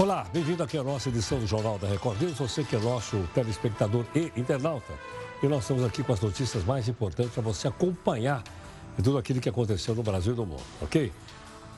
[0.00, 2.38] Olá, bem-vindo aqui à nossa edição do Jornal da Record News.
[2.38, 4.94] Você que é nosso telespectador e internauta.
[5.42, 8.42] E nós estamos aqui com as notícias mais importantes para você acompanhar
[9.04, 11.12] tudo aquilo que aconteceu no Brasil e no mundo, ok?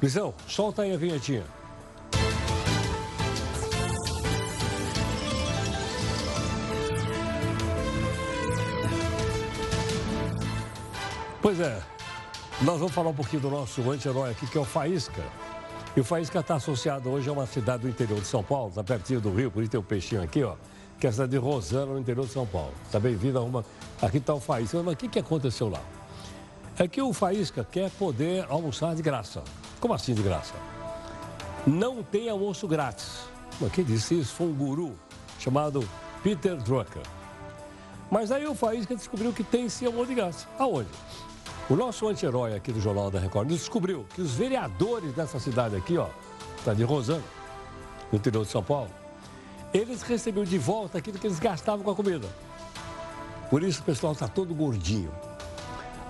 [0.00, 1.42] Luizão, solta aí a vinhetinha.
[11.42, 11.82] Pois é,
[12.60, 15.24] nós vamos falar um pouquinho do nosso anti-herói aqui, que é o Faísca.
[15.94, 18.82] E o Faísca está associado hoje a uma cidade do interior de São Paulo, está
[18.82, 20.54] pertinho do Rio, por isso tem o um peixinho aqui, ó,
[20.98, 22.72] que é a cidade de Rosana, no interior de São Paulo.
[22.86, 23.62] Está bem-vindo a uma...
[24.00, 24.82] Aqui está o Faísca.
[24.82, 25.80] Mas o que, que aconteceu lá?
[26.78, 29.42] É que o Faísca quer poder almoçar de graça.
[29.80, 30.54] Como assim de graça?
[31.66, 33.24] Não tem almoço grátis.
[33.60, 34.94] Mas quem disse isso foi um guru
[35.38, 35.86] chamado
[36.22, 37.02] Peter Drucker.
[38.10, 40.46] Mas aí o Faísca descobriu que tem sim almoço de graça.
[40.58, 40.88] Aonde?
[41.70, 45.96] O nosso anti-herói aqui do Jornal da Record descobriu que os vereadores dessa cidade aqui,
[45.96, 46.08] ó,
[46.58, 47.22] está de Rosana,
[48.10, 48.90] no interior de São Paulo,
[49.72, 52.28] eles recebiam de volta aquilo que eles gastavam com a comida.
[53.48, 55.10] Por isso o pessoal está todo gordinho.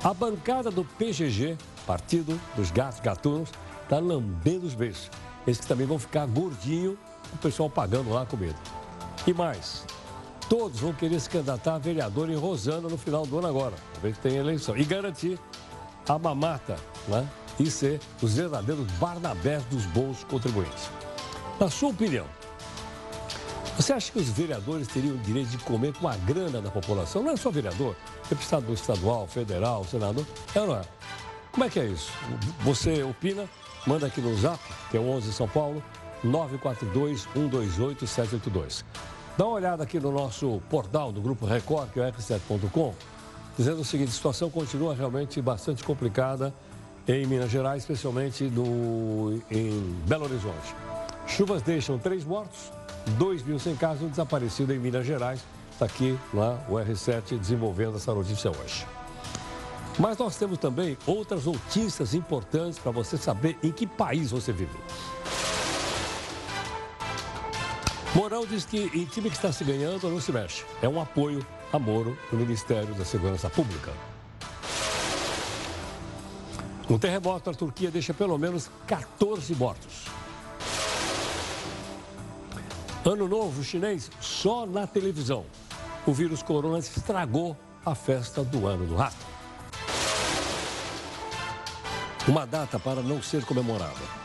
[0.03, 3.51] A bancada do PGG, Partido dos Gatos Gatunos,
[3.83, 5.11] está lambendo os beijos.
[5.47, 6.99] Esses também vão ficar gordinho,
[7.33, 8.57] o pessoal pagando lá a comida.
[9.27, 9.85] E mais,
[10.53, 14.13] todos vão querer se candidatar a vereador em Rosana no final do ano agora, ver
[14.13, 14.77] que tem eleição.
[14.77, 15.39] E garantir
[16.07, 16.77] a mamata
[17.09, 17.27] né?
[17.59, 20.91] e ser os verdadeiros Barnabés dos bons contribuintes.
[21.59, 22.27] Na sua opinião,
[23.79, 27.23] você acha que os vereadores teriam o direito de comer com a grana da população?
[27.23, 27.97] Não é só vereador,
[28.29, 30.83] deputado estadual, federal, senador, é ou não é?
[31.51, 32.13] Como é que é isso?
[32.61, 33.49] Você opina,
[33.87, 35.83] manda aqui no zap, que é o 11 São Paulo,
[36.23, 38.85] 942 128 782.
[39.37, 42.95] Dá uma olhada aqui no nosso portal do Grupo Record, que é o r7.com,
[43.57, 46.53] dizendo o seguinte: a situação continua realmente bastante complicada
[47.09, 50.75] em Minas Gerais, especialmente no, em Belo Horizonte.
[51.27, 52.71] Chuvas deixam três mortos,
[53.17, 55.41] dois mil sem casos, um desaparecido em Minas Gerais.
[55.73, 58.87] Está aqui lá o R7 desenvolvendo essa notícia hoje.
[59.99, 64.79] Mas nós temos também outras notícias importantes para você saber em que país você vive.
[68.15, 70.65] Mourão diz que em time que está se ganhando não se mexe.
[70.83, 73.91] É um apoio a Moro no Ministério da Segurança Pública.
[76.91, 80.05] Um terremoto na Turquia deixa pelo menos 14 mortos.
[83.03, 85.47] Ano novo chinês só na televisão.
[86.07, 89.25] O vírus corona estragou a festa do ano do rato.
[92.29, 94.23] Uma data para não ser comemorada.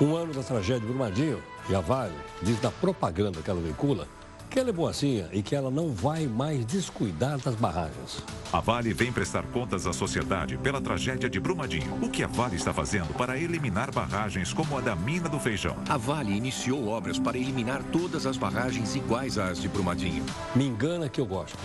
[0.00, 4.06] Um ano da tragédia Brumadinho e a Vale diz na propaganda que ela veicula
[4.48, 8.22] que ela é boazinha e que ela não vai mais descuidar das barragens.
[8.52, 11.92] A Vale vem prestar contas à sociedade pela tragédia de Brumadinho.
[12.02, 15.76] O que a Vale está fazendo para eliminar barragens como a da Mina do Feijão?
[15.88, 20.24] A Vale iniciou obras para eliminar todas as barragens iguais às de Brumadinho.
[20.54, 21.58] Me engana que eu gosto.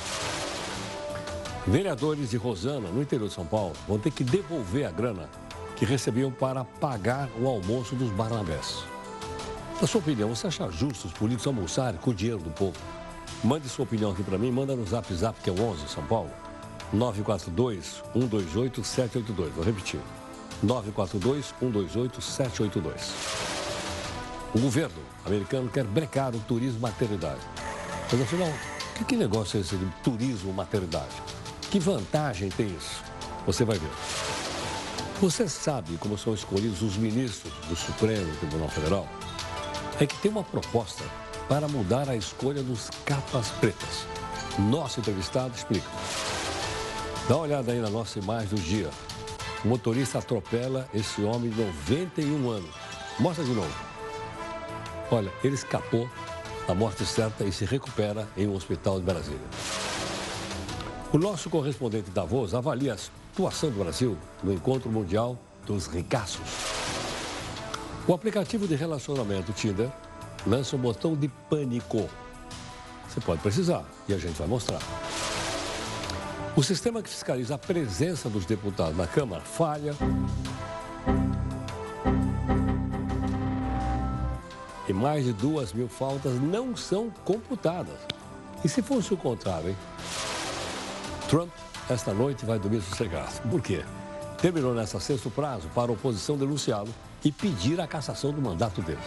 [1.68, 5.30] Vereadores de Rosana, no interior de São Paulo, vão ter que devolver a grana
[5.76, 8.91] que recebiam para pagar o almoço dos Barnabés.
[9.82, 12.78] Na sua opinião, você acha justo os políticos almoçarem com o dinheiro do povo?
[13.44, 16.06] Mande sua opinião aqui para mim, manda no Zap Zap, que é o 11, São
[16.06, 16.30] Paulo,
[16.96, 19.50] 942-128-782.
[19.56, 20.00] Vou repetir,
[20.64, 22.92] 942-128-782.
[24.54, 27.42] O governo americano quer brecar o turismo maternidade.
[28.12, 28.54] Mas afinal,
[28.96, 31.16] que, que negócio é esse de turismo maternidade?
[31.72, 33.04] Que vantagem tem isso?
[33.48, 33.90] Você vai ver.
[35.20, 39.08] Você sabe como são escolhidos os ministros do Supremo Tribunal Federal?
[40.02, 41.04] É que tem uma proposta
[41.48, 44.08] para mudar a escolha dos capas pretas.
[44.58, 45.88] Nosso entrevistado explica.
[47.30, 48.90] Dá uma olhada aí na nossa imagem do dia.
[49.64, 52.72] O motorista atropela esse homem de 91 anos.
[53.20, 53.74] Mostra de novo.
[55.12, 56.10] Olha, ele escapou
[56.68, 59.40] da morte certa e se recupera em um hospital de Brasília.
[61.14, 66.81] O nosso correspondente da Voz avalia as Atuação do Brasil no Encontro Mundial dos Ricaços.
[68.08, 69.90] O aplicativo de relacionamento Tinder
[70.46, 72.10] lança um botão de pânico.
[73.08, 74.80] Você pode precisar e a gente vai mostrar.
[76.56, 79.94] O sistema que fiscaliza a presença dos deputados na Câmara falha.
[84.90, 87.98] E mais de duas mil faltas não são computadas.
[88.66, 89.78] E se fosse o contrário, hein?
[91.30, 91.52] Trump
[91.90, 93.32] esta noite vai dormir sossegado.
[93.50, 93.84] Por quê?
[94.42, 96.90] Terminou nessa sexta o prazo para a oposição denunciá-lo
[97.24, 99.00] e pedir a cassação do mandato dele.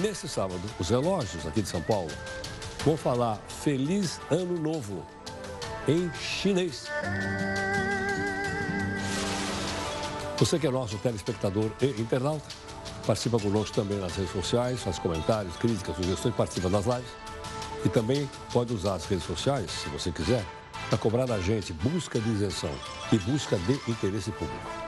[0.00, 2.10] Nesse sábado, os relógios aqui de São Paulo
[2.84, 5.04] vão falar Feliz Ano Novo
[5.88, 6.86] em chinês.
[10.38, 12.44] Você que é nosso telespectador e internauta,
[13.06, 17.10] participa conosco também nas redes sociais, faz comentários, críticas, sugestões, participa das lives.
[17.84, 20.44] E também pode usar as redes sociais, se você quiser,
[20.88, 22.70] para cobrar da gente busca de isenção
[23.12, 24.82] e busca de interesse público.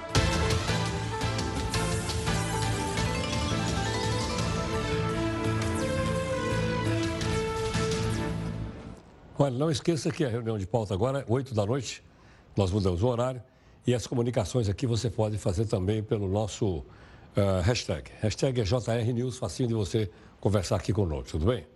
[9.37, 12.03] Olha, não esqueça que a reunião de pauta agora é 8 da noite,
[12.57, 13.43] nós mudamos o horário,
[13.87, 18.11] e as comunicações aqui você pode fazer também pelo nosso uh, hashtag.
[18.21, 21.67] Hashtag é JRNews, facinho de você conversar aqui conosco, tudo bem?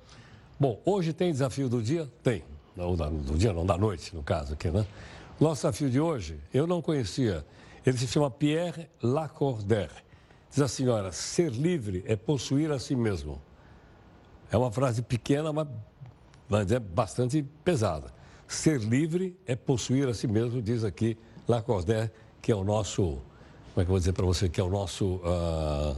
[0.59, 2.09] Bom, hoje tem desafio do dia?
[2.23, 2.45] Tem.
[2.79, 4.87] Não, do dia não, da noite, no caso aqui, né?
[5.41, 7.45] Nosso desafio de hoje, eu não conhecia.
[7.85, 10.05] Ele se chama Pierre Lacordaire.
[10.49, 13.43] Diz a senhora, ser livre é possuir a si mesmo.
[14.49, 15.67] É uma frase pequena, mas
[16.49, 18.13] mas é bastante pesada.
[18.47, 22.11] Ser livre é possuir a si mesmo, diz aqui Lacordaire,
[22.41, 24.71] que é o nosso, como é que eu vou dizer para você, que é o
[24.71, 25.97] nosso uh,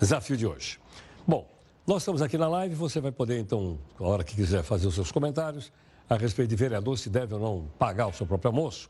[0.00, 0.80] desafio de hoje.
[1.26, 1.46] Bom,
[1.86, 4.94] nós estamos aqui na live, você vai poder então, a hora que quiser, fazer os
[4.94, 5.70] seus comentários
[6.08, 8.88] a respeito de vereador, se deve ou não pagar o seu próprio almoço.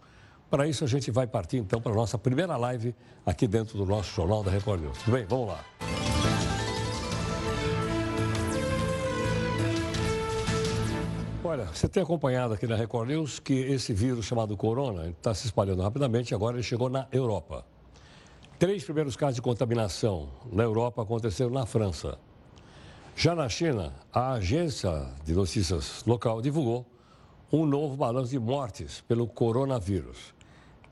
[0.51, 2.95] Para isso, a gente vai partir então para a nossa primeira live
[3.27, 4.99] aqui dentro do nosso Jornal da Record News.
[4.99, 5.27] Tudo bem?
[5.27, 5.65] Vamos lá.
[11.45, 15.47] Olha, você tem acompanhado aqui na Record News que esse vírus chamado corona está se
[15.47, 17.65] espalhando rapidamente agora ele chegou na Europa.
[18.59, 22.19] Três primeiros casos de contaminação na Europa aconteceram na França.
[23.15, 26.85] Já na China, a agência de notícias local divulgou
[27.53, 30.35] um novo balanço de mortes pelo coronavírus.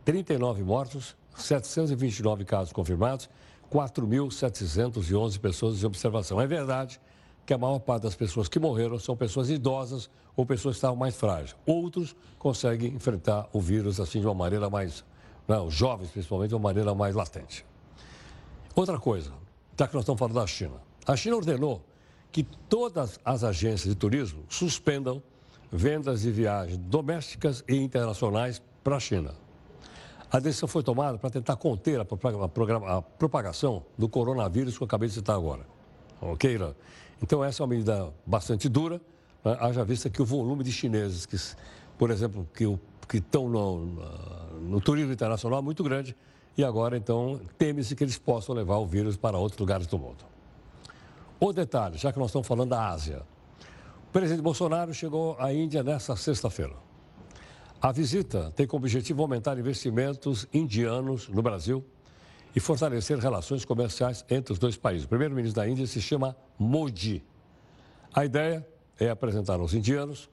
[0.04, 3.28] 39 mortos, 729 casos confirmados,
[3.70, 6.40] 4.711 pessoas em observação.
[6.40, 7.00] É verdade
[7.44, 10.96] que a maior parte das pessoas que morreram são pessoas idosas ou pessoas que estavam
[10.96, 11.54] mais frágeis.
[11.66, 15.04] Outros conseguem enfrentar o vírus assim de uma maneira mais,
[15.46, 17.64] não, os jovens principalmente, de uma maneira mais latente.
[18.74, 19.32] Outra coisa,
[19.78, 20.74] já que nós estamos falando da China.
[21.06, 21.82] A China ordenou
[22.32, 25.22] que todas as agências de turismo suspendam
[25.76, 29.34] vendas de viagens domésticas e internacionais para a China.
[30.30, 32.04] A decisão foi tomada para tentar conter a,
[33.02, 35.66] propagação do coronavírus que eu acabei de citar agora.
[36.20, 36.74] Ok, Irã?
[37.22, 39.00] Então, essa é uma medida bastante dura,
[39.44, 39.56] né?
[39.60, 41.36] haja vista que o volume de chineses que,
[41.96, 42.64] por exemplo, que,
[43.08, 43.86] que estão no,
[44.60, 46.16] no turismo internacional é muito grande
[46.56, 50.24] e agora, então, teme-se que eles possam levar o vírus para outros lugares do mundo.
[51.38, 53.22] O detalhe, já que nós estamos falando da Ásia,
[54.16, 56.72] presidente Bolsonaro chegou à Índia nesta sexta-feira.
[57.82, 61.84] A visita tem como objetivo aumentar investimentos indianos no Brasil
[62.54, 65.04] e fortalecer relações comerciais entre os dois países.
[65.04, 67.22] O primeiro-ministro da Índia se chama Modi.
[68.14, 68.66] A ideia
[68.98, 70.30] é apresentar aos indianos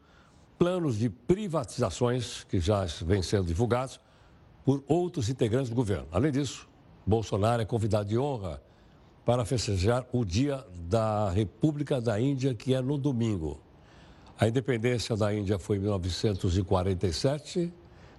[0.57, 4.00] planos de privatizações que já vêm sendo divulgados
[4.63, 6.07] por outros integrantes do governo.
[6.09, 6.69] Além disso,
[7.06, 8.63] Bolsonaro é convidado de honra
[9.25, 13.62] para festejar o Dia da República da Índia, que é no domingo.
[14.43, 17.71] A independência da Índia foi em 1947,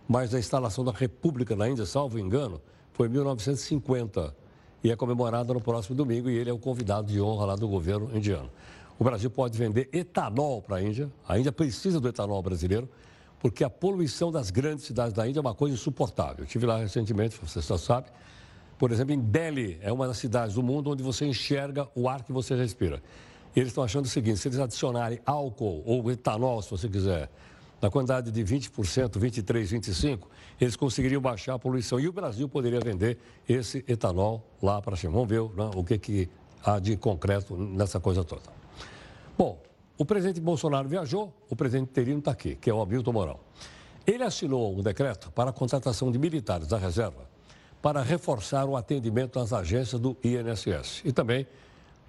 [0.08, 2.62] mas a instalação da República da Índia, salvo engano,
[2.94, 4.34] foi em 1950
[4.82, 7.68] e é comemorada no próximo domingo e ele é o convidado de honra lá do
[7.68, 8.50] governo indiano.
[8.98, 12.88] O Brasil pode vender etanol para a Índia, a Índia precisa do etanol brasileiro,
[13.38, 16.36] porque a poluição das grandes cidades da Índia é uma coisa insuportável.
[16.38, 18.06] Eu estive lá recentemente, você já sabe.
[18.78, 22.22] Por exemplo, em Delhi, é uma das cidades do mundo onde você enxerga o ar
[22.22, 23.02] que você respira.
[23.54, 27.30] E eles estão achando o seguinte: se eles adicionarem álcool ou etanol, se você quiser,
[27.80, 28.70] na quantidade de 20%,
[29.18, 30.20] 23%, 25%,
[30.60, 32.00] eles conseguiriam baixar a poluição.
[32.00, 33.18] E o Brasil poderia vender
[33.48, 35.12] esse etanol lá para cima.
[35.12, 36.28] Vamos ver né, o que, que
[36.64, 38.42] há de concreto nessa coisa toda.
[39.36, 39.60] Bom,
[39.98, 43.40] o presidente Bolsonaro viajou, o presidente interino está aqui, que é o Hamilton Mourão.
[44.06, 47.28] Ele assinou um decreto para a contratação de militares da reserva
[47.80, 51.46] para reforçar o atendimento nas agências do INSS e também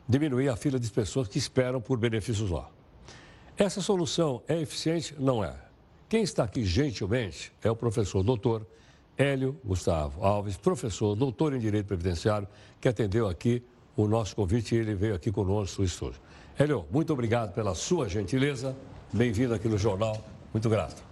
[0.07, 2.69] diminuir a fila de pessoas que esperam por benefícios lá.
[3.57, 5.15] Essa solução é eficiente?
[5.17, 5.55] Não é.
[6.09, 8.65] Quem está aqui gentilmente é o professor doutor
[9.17, 12.47] Hélio Gustavo Alves, professor, doutor em Direito Previdenciário,
[12.81, 13.63] que atendeu aqui
[13.95, 16.19] o nosso convite e ele veio aqui conosco no estúdio.
[16.57, 18.75] Hélio, muito obrigado pela sua gentileza.
[19.13, 20.21] Bem-vindo aqui no jornal.
[20.53, 21.04] Muito grato.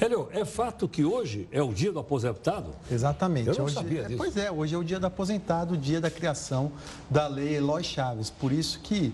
[0.00, 2.72] Hélio, é fato que hoje é o dia do aposentado?
[2.90, 3.48] Exatamente.
[3.48, 4.16] Eu não hoje, sabia é, disso.
[4.16, 6.70] Pois é, hoje é o dia do aposentado, o dia da criação
[7.10, 8.30] da lei Eloy Chaves.
[8.30, 9.12] Por isso que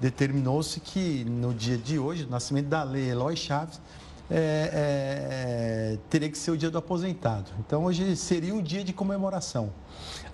[0.00, 3.78] determinou-se que no dia de hoje, o nascimento da lei Eloy Chaves,
[4.30, 7.50] é, é, teria que ser o dia do aposentado.
[7.60, 9.70] Então, hoje seria um dia de comemoração.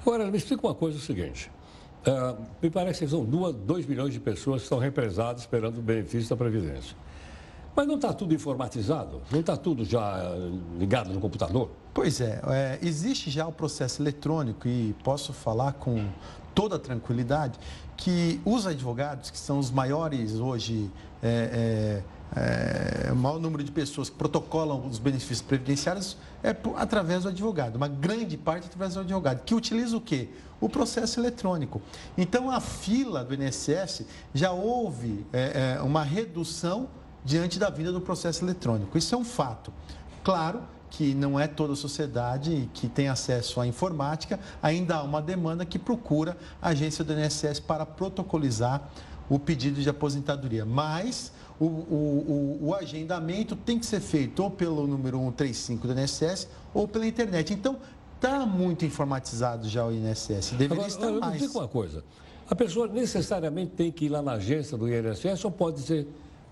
[0.00, 1.50] Agora, me explica uma coisa, o seguinte.
[2.06, 6.30] Uh, me parece que são 2 milhões de pessoas que estão represadas esperando o benefício
[6.30, 6.96] da Previdência.
[7.78, 9.22] Mas não está tudo informatizado?
[9.30, 11.70] Não está tudo já eh, ligado no computador?
[11.94, 16.08] Pois é, é, existe já o processo eletrônico e posso falar com
[16.52, 17.56] toda tranquilidade
[17.96, 20.90] que os advogados, que são os maiores hoje,
[21.22, 22.02] é,
[22.34, 27.76] é, o maior número de pessoas que protocolam os benefícios previdenciários é através do advogado,
[27.76, 30.30] uma grande parte através do advogado, que utiliza o quê?
[30.60, 31.80] O processo eletrônico.
[32.16, 34.04] Então, a fila do INSS
[34.34, 35.24] já houve
[35.84, 36.88] uma redução
[37.24, 38.96] diante da vinda do processo eletrônico.
[38.96, 39.72] Isso é um fato.
[40.22, 45.20] Claro que não é toda a sociedade que tem acesso à informática, ainda há uma
[45.20, 48.88] demanda que procura a agência do INSS para protocolizar
[49.28, 50.64] o pedido de aposentadoria.
[50.64, 56.00] Mas o, o, o, o, agendamento tem que ser feito ou pelo número 135 do
[56.00, 57.52] INSS ou pela internet.
[57.52, 57.76] Então,
[58.14, 60.52] está muito informatizado já o INSS.
[60.52, 61.40] Deveria Agora, estar eu mais.
[61.40, 62.02] Digo uma coisa.
[62.48, 66.06] A pessoa necessariamente tem que ir lá na agência do INSS ou pode ser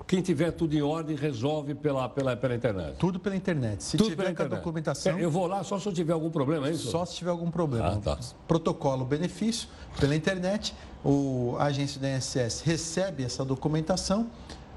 [0.07, 2.97] quem tiver tudo em ordem resolve pela, pela, pela internet.
[2.97, 3.83] Tudo pela internet.
[3.83, 5.19] Se tudo tiver com a documentação.
[5.19, 6.91] É, eu vou lá só se eu tiver algum problema, é isso?
[6.91, 7.95] Só se tiver algum problema.
[7.95, 8.19] Ah, tá.
[8.47, 10.75] Protocolo benefício pela internet.
[11.05, 14.29] O, a agência da INSS recebe essa documentação,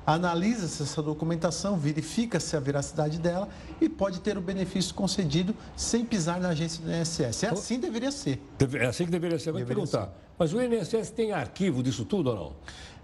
[0.06, 3.48] analisa-se essa documentação, verifica-se a veracidade dela
[3.80, 7.44] e pode ter o benefício concedido sem pisar na agência do INSS.
[7.44, 8.42] É assim que deveria ser.
[8.80, 9.52] É assim que deveria ser.
[9.52, 10.06] Vou perguntar.
[10.06, 10.12] Ser.
[10.40, 12.56] Mas o INSS tem arquivo disso tudo ou não?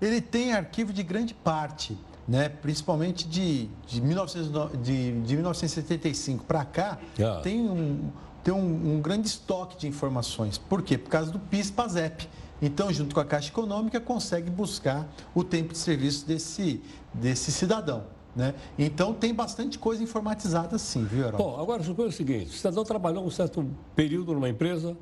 [0.01, 6.65] Ele tem arquivo de grande parte né, principalmente de, de, 1900, de, de 1975 para
[6.65, 7.39] cá, ah.
[7.41, 8.09] tem, um,
[8.43, 10.57] tem um, um, grande estoque de informações.
[10.57, 10.97] Por quê?
[10.97, 12.27] Por causa do PIS-PASEP.
[12.61, 16.81] Então, junto com a Caixa Econômica, consegue buscar o tempo de serviço desse,
[17.13, 18.05] desse cidadão.
[18.35, 18.53] Né?
[18.77, 21.37] Então, tem bastante coisa informatizada sim, viu, Herói?
[21.37, 23.65] Bom, agora, suponha o seguinte, o cidadão trabalhou um certo
[23.95, 24.97] período numa empresa,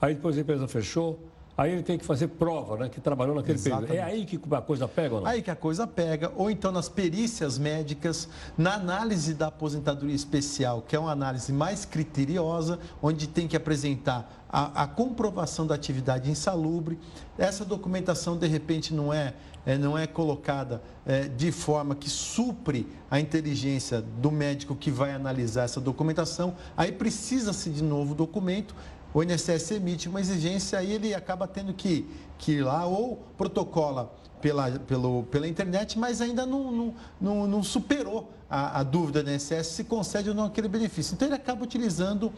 [0.00, 1.20] aí depois a empresa fechou,
[1.56, 2.88] Aí ele tem que fazer prova, né?
[2.88, 3.88] Que trabalhou naquele Exatamente.
[3.88, 4.08] período.
[4.08, 5.28] É aí que a coisa pega ou não?
[5.28, 10.82] Aí que a coisa pega, ou então nas perícias médicas, na análise da aposentadoria especial,
[10.82, 16.28] que é uma análise mais criteriosa, onde tem que apresentar a, a comprovação da atividade
[16.28, 16.98] insalubre.
[17.38, 19.34] Essa documentação, de repente, não é,
[19.64, 25.12] é não é colocada é, de forma que supre a inteligência do médico que vai
[25.12, 26.54] analisar essa documentação.
[26.76, 28.74] Aí precisa-se de novo documento
[29.14, 32.04] o INSS emite uma exigência e ele acaba tendo que,
[32.36, 37.62] que ir lá ou protocola pela, pelo, pela internet, mas ainda não, não, não, não
[37.62, 41.14] superou a, a, dúvida do INSS se concede ou não aquele benefício.
[41.14, 42.32] Então ele acaba utilizando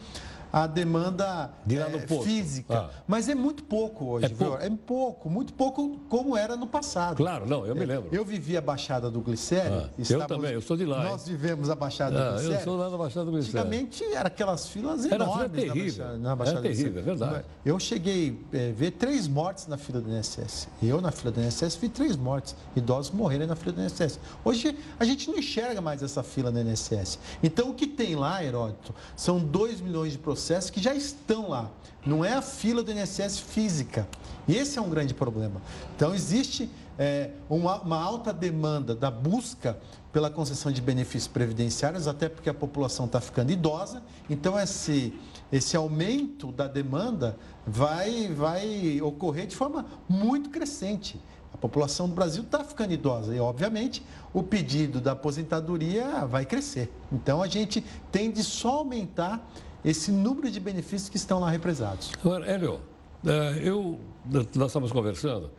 [0.63, 2.79] a demanda é, física.
[2.79, 2.89] Ah.
[3.07, 4.63] Mas é muito pouco hoje, é pouco.
[4.63, 7.17] é pouco, muito pouco como era no passado.
[7.17, 8.09] Claro, não, eu me é, lembro.
[8.11, 9.85] Eu vivi a Baixada do Glicério.
[9.85, 11.03] Ah, estávamos, eu também, eu sou de lá.
[11.03, 11.35] Nós hein?
[11.35, 12.57] vivemos a Baixada ah, do Glicério.
[12.57, 13.59] Eu sou lá na Baixada do Glicério.
[13.59, 16.05] Antigamente eram aquelas filas era enormes fila terrível.
[16.05, 17.45] na Baixada, na Baixada era terrível, é verdade.
[17.63, 20.67] Eu cheguei a é, ver três mortes na fila do INSS.
[20.81, 22.55] Eu, na fila do INSS, vi três mortes.
[22.75, 24.19] Idosos morrerem na fila do INSS.
[24.43, 27.19] Hoje, a gente não enxerga mais essa fila do INSS.
[27.43, 31.69] Então, o que tem lá, Heródoto, são 2 milhões de processos que já estão lá.
[32.05, 34.07] Não é a fila do INSS física.
[34.47, 35.61] E esse é um grande problema.
[35.95, 39.77] Então, existe é, uma, uma, alta demanda da busca
[40.13, 44.01] pela concessão de benefícios previdenciários, até porque a população está ficando idosa.
[44.29, 45.13] Então, esse,
[45.51, 51.19] esse aumento da demanda vai, vai ocorrer de forma muito crescente.
[51.53, 56.91] A população do Brasil está ficando idosa e, obviamente, o pedido da aposentadoria vai crescer.
[57.11, 59.49] Então, a gente tende só a aumentar
[59.83, 62.11] esse número de benefícios que estão lá represados.
[62.19, 62.79] Agora, Hélio,
[63.25, 65.49] é, eu, nós estávamos conversando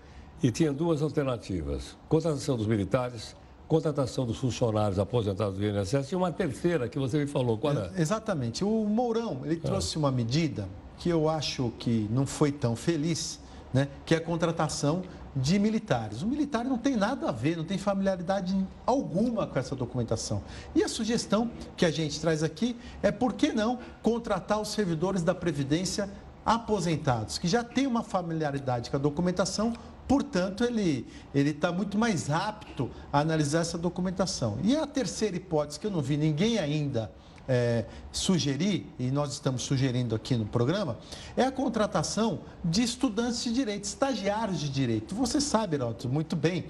[0.43, 3.35] e tinha duas alternativas: contratação dos militares,
[3.67, 7.59] contratação dos funcionários aposentados do INSS e uma terceira que você me falou.
[7.59, 7.91] Qual é?
[7.97, 8.65] Exatamente.
[8.65, 9.67] O Mourão, ele ah.
[9.67, 13.39] trouxe uma medida que eu acho que não foi tão feliz,
[13.73, 13.89] né?
[14.05, 15.03] que é a contratação
[15.35, 16.23] de militares.
[16.23, 20.43] O militar não tem nada a ver, não tem familiaridade alguma com essa documentação.
[20.75, 25.23] E a sugestão que a gente traz aqui é por que não contratar os servidores
[25.23, 26.11] da Previdência
[26.45, 29.75] aposentados, que já têm uma familiaridade com a documentação,
[30.09, 34.59] portanto, ele está muito mais apto a analisar essa documentação.
[34.65, 37.13] E a terceira hipótese, que eu não vi ninguém ainda
[37.49, 40.99] é, sugerir, e nós estamos sugerindo aqui no programa,
[41.37, 45.15] é a contratação de estudantes de direito, estagiários de direito.
[45.15, 46.67] Você sabe, Heraldo, muito bem,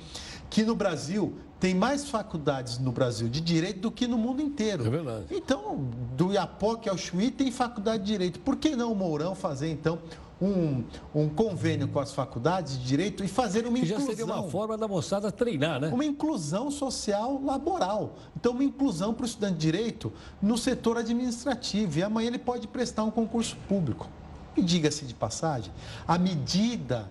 [0.49, 4.87] que no Brasil tem mais faculdades no Brasil de direito do que no mundo inteiro.
[4.87, 5.25] É verdade.
[5.31, 8.39] Então, do Iapoque ao Chuí tem faculdade de direito.
[8.41, 9.99] Por que não o Mourão fazer, então,
[10.41, 14.01] um, um convênio com as faculdades de direito e fazer uma inclusão.
[14.01, 15.89] Já seria uma forma da moçada treinar, né?
[15.89, 18.15] Uma inclusão social laboral.
[18.37, 21.99] Então, uma inclusão para o estudante de direito no setor administrativo.
[21.99, 24.09] E amanhã ele pode prestar um concurso público.
[24.57, 25.73] E diga-se de passagem,
[26.07, 27.11] a medida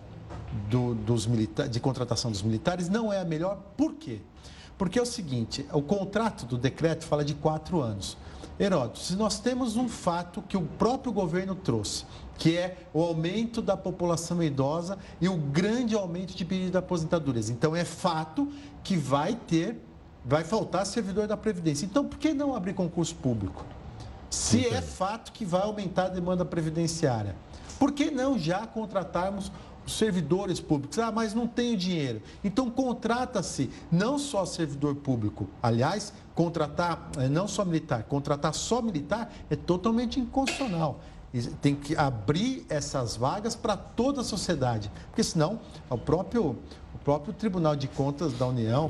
[0.69, 3.60] do, dos militares, de contratação dos militares não é a melhor.
[3.75, 4.22] Por quê?
[4.77, 8.17] Porque é o seguinte, o contrato do decreto fala de quatro anos.
[8.59, 12.05] Heródoto, se nós temos um fato que o próprio governo trouxe,
[12.37, 17.49] que é o aumento da população idosa e o grande aumento de pedido de aposentadorias.
[17.49, 18.51] Então, é fato
[18.83, 19.79] que vai ter,
[20.25, 21.85] vai faltar servidor da Previdência.
[21.85, 23.63] Então, por que não abrir concurso público?
[24.29, 27.35] Se é fato que vai aumentar a demanda previdenciária,
[27.79, 29.51] por que não já contratarmos
[29.88, 31.00] servidores públicos.
[31.00, 32.22] Ah, mas não tenho dinheiro.
[32.44, 35.48] Então contrata-se não só servidor público.
[35.62, 41.00] Aliás, contratar eh, não só militar, contratar só militar é totalmente inconstitucional.
[41.62, 46.58] Tem que abrir essas vagas para toda a sociedade, porque senão o próprio,
[46.96, 48.89] o próprio Tribunal de Contas da União,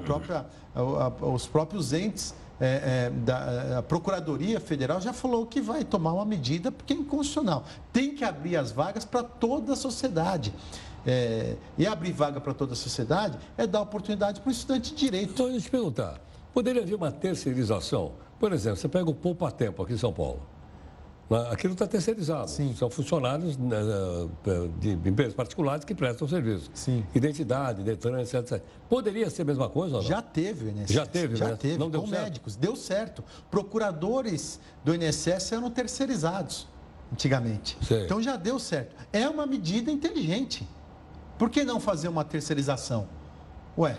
[1.22, 6.72] os próprios entes é, é, da Procuradoria Federal já falou que vai tomar uma medida
[6.72, 7.64] porque é inconstitucional.
[7.94, 10.54] Tem que abrir as vagas para toda a sociedade.
[11.08, 14.98] É, e abrir vaga para toda a sociedade é dar oportunidade para o estudante de
[14.98, 15.32] direito.
[15.32, 16.20] Então, deixa eu te perguntar,
[16.54, 18.12] poderia haver uma terceirização?
[18.38, 20.42] Por exemplo, você pega o Poupa Tempo aqui em São Paulo.
[21.30, 22.50] Né, aquilo está terceirizado.
[22.50, 22.74] Sim.
[22.76, 23.78] São funcionários né,
[24.80, 26.70] de empresas particulares que prestam serviço.
[26.74, 27.06] Sim.
[27.14, 28.62] Identidade, Detran, etc, etc.
[28.90, 30.02] Poderia ser a mesma coisa?
[30.02, 30.94] Já teve, INSS.
[30.94, 31.56] Já teve, Já né?
[31.56, 32.24] teve, não deu com certo?
[32.24, 32.56] médicos.
[32.56, 33.24] Deu certo.
[33.52, 36.68] Procuradores do INSS eram terceirizados
[37.12, 37.78] antigamente.
[37.82, 38.04] Sei.
[38.06, 38.96] Então já deu certo.
[39.12, 40.68] É uma medida inteligente.
[41.38, 43.08] Por que não fazer uma terceirização?
[43.78, 43.98] Ué,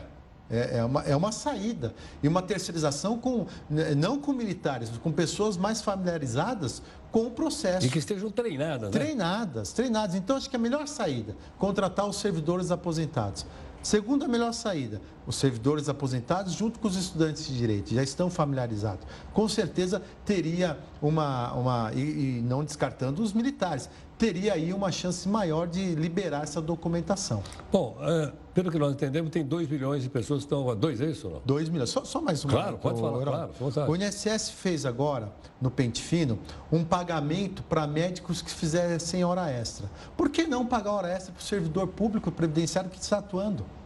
[0.51, 1.95] é, é, uma, é uma saída.
[2.23, 7.31] E uma terceirização com, né, não com militares, mas com pessoas mais familiarizadas com o
[7.31, 7.87] processo.
[7.87, 8.99] E que estejam treinadas, né?
[8.99, 10.15] Treinadas, treinadas.
[10.17, 13.47] Então, acho que a melhor saída, contratar os servidores aposentados.
[13.89, 19.07] Segunda melhor saída, os servidores aposentados junto com os estudantes de direito, já estão familiarizados.
[19.33, 25.27] Com certeza teria uma, uma e, e não descartando os militares, teria aí uma chance
[25.27, 27.43] maior de liberar essa documentação.
[27.73, 30.77] Bom, é, pelo que nós entendemos, tem 2 milhões de pessoas que estão.
[30.77, 31.43] 2 é isso ou não?
[31.47, 31.89] 2 milhões.
[31.89, 32.53] Só, só mais uma.
[32.53, 33.91] Claro, pode falar, claro.
[33.91, 36.39] O INSS fez agora, no Pente Fino,
[36.71, 39.89] um pagamento para médicos que fizessem hora extra.
[40.15, 43.78] Por que não pagar hora extra para o servidor público previdenciário que está atuando?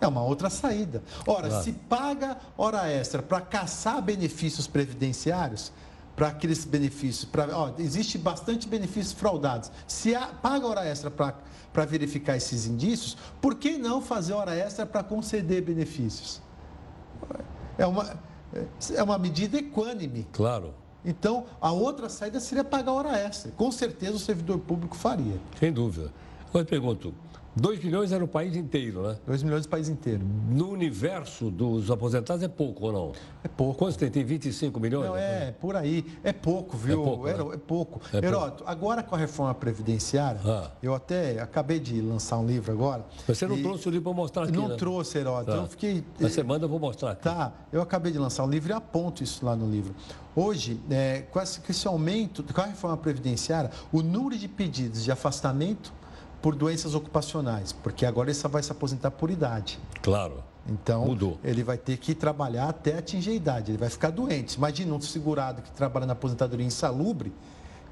[0.00, 1.02] É uma outra saída.
[1.26, 1.64] Ora, claro.
[1.64, 5.72] se paga hora extra para caçar benefícios previdenciários,
[6.14, 9.70] para aqueles benefícios, pra, ó, existe bastante benefícios fraudados.
[9.86, 14.84] Se há, paga hora extra para verificar esses indícios, por que não fazer hora extra
[14.84, 16.42] para conceder benefícios?
[17.78, 18.18] É uma,
[18.92, 20.26] é uma medida equânime.
[20.32, 20.74] Claro.
[21.04, 23.52] Então, a outra saída seria pagar hora extra.
[23.52, 25.40] Com certeza o servidor público faria.
[25.60, 26.12] Sem dúvida.
[26.48, 27.14] Agora eu pergunto,
[27.56, 29.16] 2 milhões era o país inteiro, né?
[29.26, 30.24] 2 milhões do país inteiro.
[30.50, 33.12] No universo dos aposentados é pouco ou não?
[33.42, 33.78] É pouco.
[33.78, 34.10] Quantos tem?
[34.10, 35.06] Tem 25 milhões?
[35.06, 36.04] Não, é, por aí.
[36.22, 37.02] É pouco, viu?
[37.02, 37.24] É pouco.
[37.24, 37.32] Né?
[37.32, 38.00] É, pouco.
[38.12, 38.70] É Heroto, pouco.
[38.70, 40.70] agora com a reforma previdenciária, ah.
[40.82, 43.04] eu até acabei de lançar um livro agora.
[43.26, 43.62] Você não e...
[43.62, 44.76] trouxe o livro para mostrar aqui, Não né?
[44.76, 45.46] trouxe, Heroto.
[45.46, 45.56] Tá.
[45.56, 46.04] Eu fiquei...
[46.20, 47.24] Na semana eu vou mostrar aqui.
[47.24, 49.94] Tá, eu acabei de lançar um livro e aponto isso lá no livro.
[50.34, 55.92] Hoje, é, com esse aumento, com a reforma previdenciária, o número de pedidos de afastamento
[56.40, 59.78] por doenças ocupacionais, porque agora ele só vai se aposentar por idade.
[60.02, 60.42] Claro.
[60.68, 61.38] Então, Mudou.
[61.42, 64.54] ele vai ter que trabalhar até atingir a idade, ele vai ficar doente.
[64.54, 67.32] Imagina um segurado que trabalha na aposentadoria insalubre,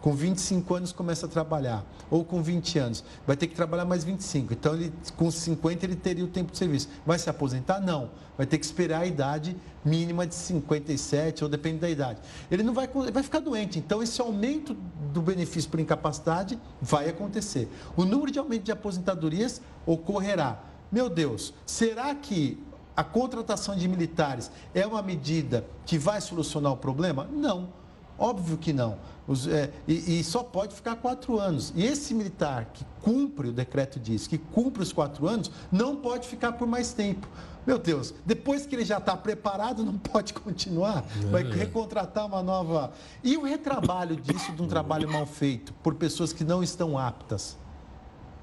[0.00, 4.04] com 25 anos começa a trabalhar, ou com 20 anos, vai ter que trabalhar mais
[4.04, 4.52] 25.
[4.52, 6.88] Então, ele, com 50 ele teria o tempo de serviço.
[7.04, 7.80] Vai se aposentar?
[7.80, 8.11] Não.
[8.37, 12.20] Vai ter que esperar a idade mínima de 57, ou depende da idade.
[12.50, 13.78] Ele não vai, vai ficar doente.
[13.78, 14.76] Então, esse aumento
[15.16, 17.68] do benefício por incapacidade vai acontecer.
[17.96, 20.62] O número de aumento de aposentadorias ocorrerá.
[20.92, 22.62] Meu Deus, será que
[22.94, 27.26] a contratação de militares é uma medida que vai solucionar o problema?
[27.33, 27.70] Não.
[28.18, 28.98] Óbvio que não.
[29.26, 31.72] Os, é, e, e, só pode ficar quatro anos.
[31.74, 36.29] E esse militar que cumpre, o decreto diz, que cumpre os quatro anos, não pode
[36.29, 37.26] ficar por mais tempo.
[37.66, 41.05] Meu Deus, depois que ele já está preparado, não pode continuar.
[41.31, 41.50] Vai é.
[41.50, 42.92] recontratar uma nova.
[43.24, 47.57] E o retrabalho disso de um trabalho mal feito por pessoas que não estão aptas.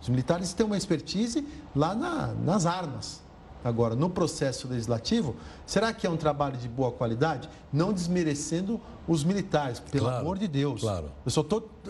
[0.02, 3.24] Os militares têm uma expertise lá na, nas armas.
[3.64, 7.50] Agora, no processo legislativo, será que é um trabalho de boa qualidade?
[7.72, 10.82] Não desmerecendo os militares, pelo claro, amor de Deus.
[10.82, 11.10] Claro.
[11.26, 11.32] Eu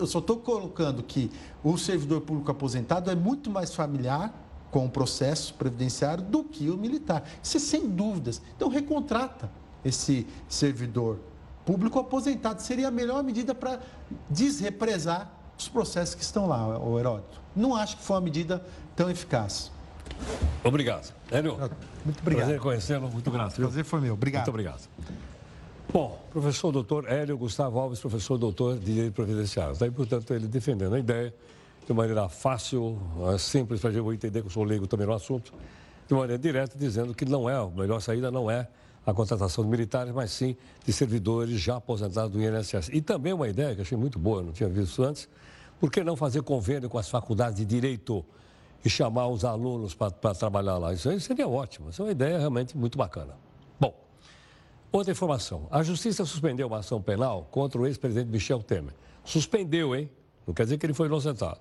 [0.06, 1.32] só estou colocando que
[1.64, 4.32] o servidor público aposentado é muito mais familiar
[4.74, 7.22] com o processo previdenciário do que o militar.
[7.40, 8.42] Isso é sem dúvidas.
[8.56, 9.48] Então, recontrata
[9.84, 11.20] esse servidor
[11.64, 12.60] público aposentado.
[12.60, 13.78] Seria a melhor medida para
[14.28, 17.40] desrepresar os processos que estão lá, o Heródoto.
[17.54, 19.70] Não acho que foi uma medida tão eficaz.
[20.64, 21.14] Obrigado.
[21.30, 21.56] Hélio.
[22.04, 22.46] Muito obrigado.
[22.46, 23.08] Prazer conhecê-lo.
[23.08, 23.54] Muito grato.
[23.54, 23.68] Viu?
[23.68, 24.14] Prazer foi meu.
[24.14, 24.40] Obrigado.
[24.40, 24.88] Muito obrigado.
[25.92, 29.76] Bom, professor doutor Hélio Gustavo Alves, professor doutor de Direito Providenciário.
[29.78, 31.32] Daí, portanto, ele defendendo a ideia
[31.86, 32.98] de maneira fácil,
[33.38, 35.52] simples, para eu entender que eu sou leigo também no assunto,
[36.06, 38.68] de maneira direta, dizendo que não é, a melhor saída não é
[39.06, 42.88] a contratação de militares, mas sim de servidores já aposentados do INSS.
[42.92, 45.28] E também uma ideia que achei muito boa, não tinha visto antes,
[45.78, 48.24] por que não fazer convênio com as faculdades de direito
[48.82, 50.94] e chamar os alunos para trabalhar lá?
[50.94, 53.34] Isso aí seria ótimo, isso é uma ideia realmente muito bacana.
[53.78, 53.94] Bom,
[54.90, 55.66] outra informação.
[55.70, 58.94] A Justiça suspendeu uma ação penal contra o ex-presidente Michel Temer.
[59.22, 60.10] Suspendeu, hein?
[60.46, 61.58] Não quer dizer que ele foi inocentado.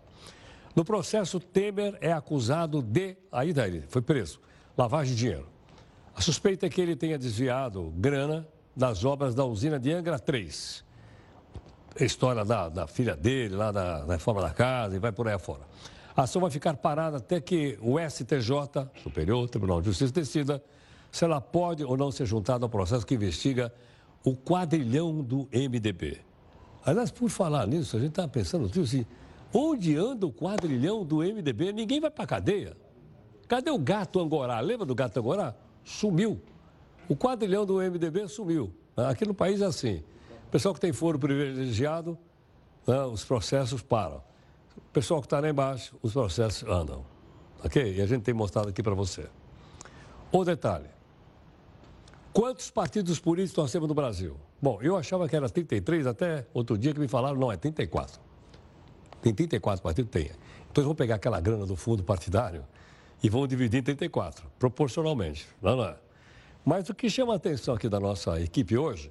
[0.76, 3.16] No processo, Temer é acusado de.
[3.32, 4.40] Aí daí, foi preso.
[4.78, 5.48] Lavagem de dinheiro.
[6.16, 10.84] A suspeita é que ele tenha desviado grana das obras da usina de Angra 3.
[12.00, 15.28] A história da, da filha dele, lá da, da reforma da casa, e vai por
[15.28, 15.62] aí afora.
[16.16, 20.64] A ação vai ficar parada até que o STJ, Superior Tribunal de Justiça, decida
[21.12, 23.72] se ela pode ou não ser juntada ao processo que investiga
[24.24, 26.20] o quadrilhão do MDB.
[26.86, 29.06] Aliás, por falar nisso, a gente está pensando, tio, assim,
[29.54, 31.72] onde anda o quadrilhão do MDB?
[31.72, 32.76] Ninguém vai para cadeia.
[33.48, 34.60] Cadê o gato Angorá?
[34.60, 35.56] Lembra do gato Angorá?
[35.84, 36.42] Sumiu.
[37.08, 38.74] O quadrilhão do MDB sumiu.
[38.96, 40.04] Aqui no país é assim.
[40.48, 42.18] O pessoal que tem foro privilegiado,
[42.88, 44.24] né, os processos param.
[44.78, 47.06] O pessoal que está lá embaixo, os processos andam.
[47.64, 47.96] Ok?
[47.96, 49.28] E a gente tem mostrado aqui para você.
[50.32, 50.90] O detalhe.
[52.32, 54.36] Quantos partidos políticos nós temos no Brasil?
[54.60, 58.20] Bom, eu achava que era 33, até outro dia que me falaram, não, é 34.
[59.24, 60.12] Tem 34 partidos?
[60.12, 60.26] Tem.
[60.70, 62.66] Então eles vão pegar aquela grana do fundo partidário
[63.24, 65.48] e vão dividir em 34, proporcionalmente.
[65.62, 65.96] Não, não é?
[66.66, 69.10] Mas o que chama a atenção aqui da nossa equipe hoje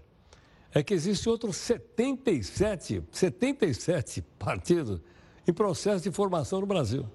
[0.75, 5.01] é que existem outros 77, 77 partidos
[5.49, 7.07] em processo de formação no Brasil.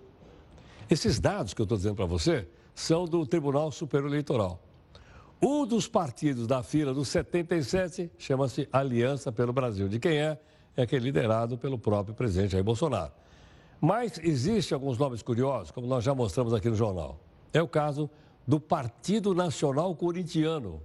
[0.89, 4.59] Esses dados que eu estou dizendo para você são do Tribunal Superior Eleitoral.
[5.39, 9.87] Um dos partidos da fila dos 77 chama-se Aliança pelo Brasil.
[9.87, 10.39] De quem é?
[10.77, 13.11] É aquele liderado pelo próprio presidente Jair Bolsonaro.
[13.81, 17.19] Mas existem alguns nomes curiosos, como nós já mostramos aqui no jornal.
[17.51, 18.07] É o caso
[18.45, 20.81] do Partido Nacional Corintiano.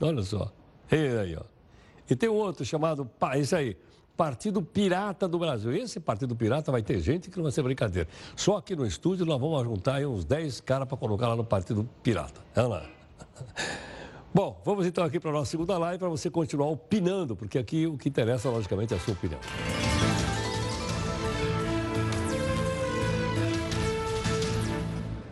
[0.00, 0.52] Olha só.
[0.92, 1.44] Ele aí, ó.
[2.08, 3.76] E tem outro chamado, esse aí,
[4.16, 5.72] Partido Pirata do Brasil.
[5.72, 8.06] Esse Partido Pirata vai ter gente que não vai ser brincadeira.
[8.36, 11.88] Só aqui no estúdio nós vamos juntar uns 10 caras para colocar lá no Partido
[12.02, 12.40] Pirata.
[12.54, 12.86] Olha lá.
[14.32, 17.88] Bom, vamos então aqui para a nossa segunda live para você continuar opinando, porque aqui
[17.88, 19.40] o que interessa, logicamente, é a sua opinião.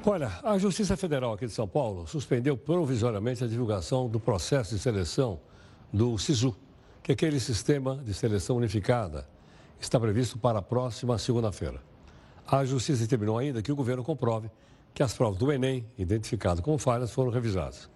[0.05, 4.81] Olha, a Justiça Federal aqui de São Paulo suspendeu provisoriamente a divulgação do processo de
[4.81, 5.39] seleção
[5.93, 6.57] do SISU,
[7.01, 9.29] que é aquele sistema de seleção unificada.
[9.79, 11.81] Está previsto para a próxima segunda-feira.
[12.45, 14.51] A Justiça determinou ainda que o governo comprove
[14.93, 17.89] que as provas do Enem, identificadas como falhas, foram revisadas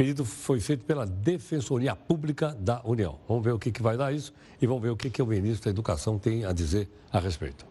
[0.00, 3.18] pedido foi feito pela Defensoria Pública da União.
[3.28, 5.26] Vamos ver o que, que vai dar isso e vamos ver o que, que o
[5.26, 7.66] ministro da Educação tem a dizer a respeito.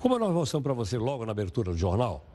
[0.00, 2.26] Como nós mostramos para você logo na abertura do jornal,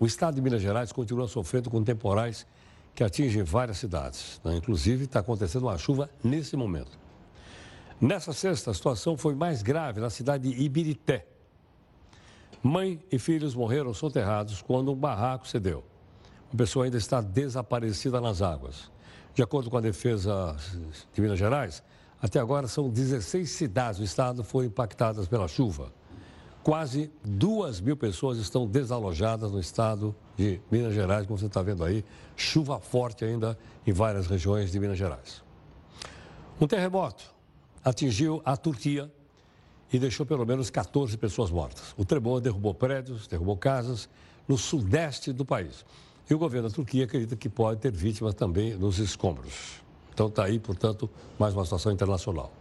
[0.00, 2.44] o estado de Minas Gerais continua sofrendo com temporais
[2.92, 4.40] que atingem várias cidades.
[4.42, 4.56] Né?
[4.56, 6.98] Inclusive, está acontecendo uma chuva nesse momento.
[8.00, 11.24] Nessa sexta, a situação foi mais grave na cidade de Ibirité.
[12.64, 15.84] Mãe e filhos morreram soterrados quando um barraco cedeu.
[16.52, 18.90] A pessoa ainda está desaparecida nas águas.
[19.34, 20.56] De acordo com a Defesa
[21.12, 21.82] de Minas Gerais,
[22.20, 25.92] até agora são 16 cidades do estado foram impactadas pela chuva.
[26.62, 31.84] Quase duas mil pessoas estão desalojadas no estado de Minas Gerais, como você está vendo
[31.84, 32.04] aí,
[32.36, 33.56] chuva forte ainda
[33.86, 35.42] em várias regiões de Minas Gerais.
[36.60, 37.32] Um terremoto
[37.84, 39.10] atingiu a Turquia
[39.92, 41.94] e deixou pelo menos 14 pessoas mortas.
[41.96, 44.08] O tremor derrubou prédios, derrubou casas
[44.46, 45.84] no sudeste do país.
[46.28, 49.80] E o governo da Turquia acredita que pode ter vítimas também nos escombros.
[50.12, 52.52] Então está aí, portanto, mais uma situação internacional.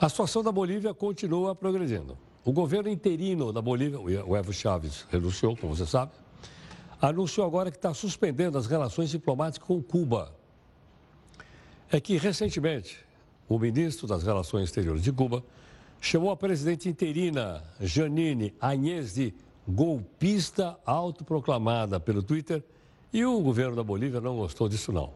[0.00, 2.16] A situação da Bolívia continua progredindo.
[2.42, 6.12] O governo interino da Bolívia, o Evo Chaves, renunciou, como você sabe,
[7.00, 10.34] anunciou agora que está suspendendo as relações diplomáticas com Cuba.
[11.90, 12.98] É que, recentemente,
[13.46, 15.44] o ministro das Relações Exteriores de Cuba
[16.00, 19.34] chamou a presidente interina, Janine Agnès de
[19.66, 22.62] golpista autoproclamada pelo Twitter
[23.12, 25.12] e o governo da Bolívia não gostou disso não.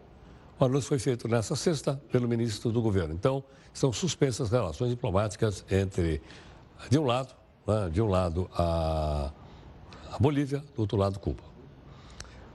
[0.59, 3.13] O anúncio foi feito nesta sexta pelo ministro do governo.
[3.15, 6.23] Então, são suspensas relações diplomáticas entre,
[6.89, 7.35] de um lado,
[7.67, 9.33] né, de um lado a,
[10.13, 11.43] a Bolívia, do outro lado Cuba.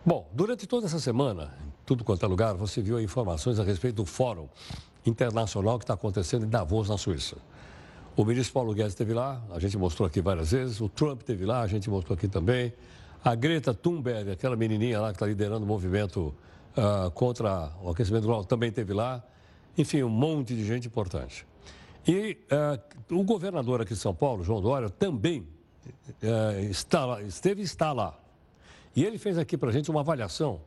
[0.06, 3.95] Bom, durante toda essa semana, em tudo quanto é lugar, você viu informações a respeito
[3.95, 4.47] do Fórum
[5.06, 7.36] Internacional que está acontecendo em Davos, na Suíça.
[8.19, 10.82] O ministro Paulo Guedes esteve lá, a gente mostrou aqui várias vezes.
[10.82, 12.73] O Trump esteve lá, a gente mostrou aqui também.
[13.23, 16.36] A Greta Thunberg, aquela menininha lá que está liderando o movimento
[16.75, 19.23] uh, contra o aquecimento global, também esteve lá.
[19.77, 21.47] Enfim, um monte de gente importante.
[22.05, 22.38] E
[23.10, 25.47] uh, o governador aqui de São Paulo, João Dória, também
[26.21, 28.19] uh, está lá, esteve e está lá.
[28.97, 30.60] E ele fez aqui para a gente uma avaliação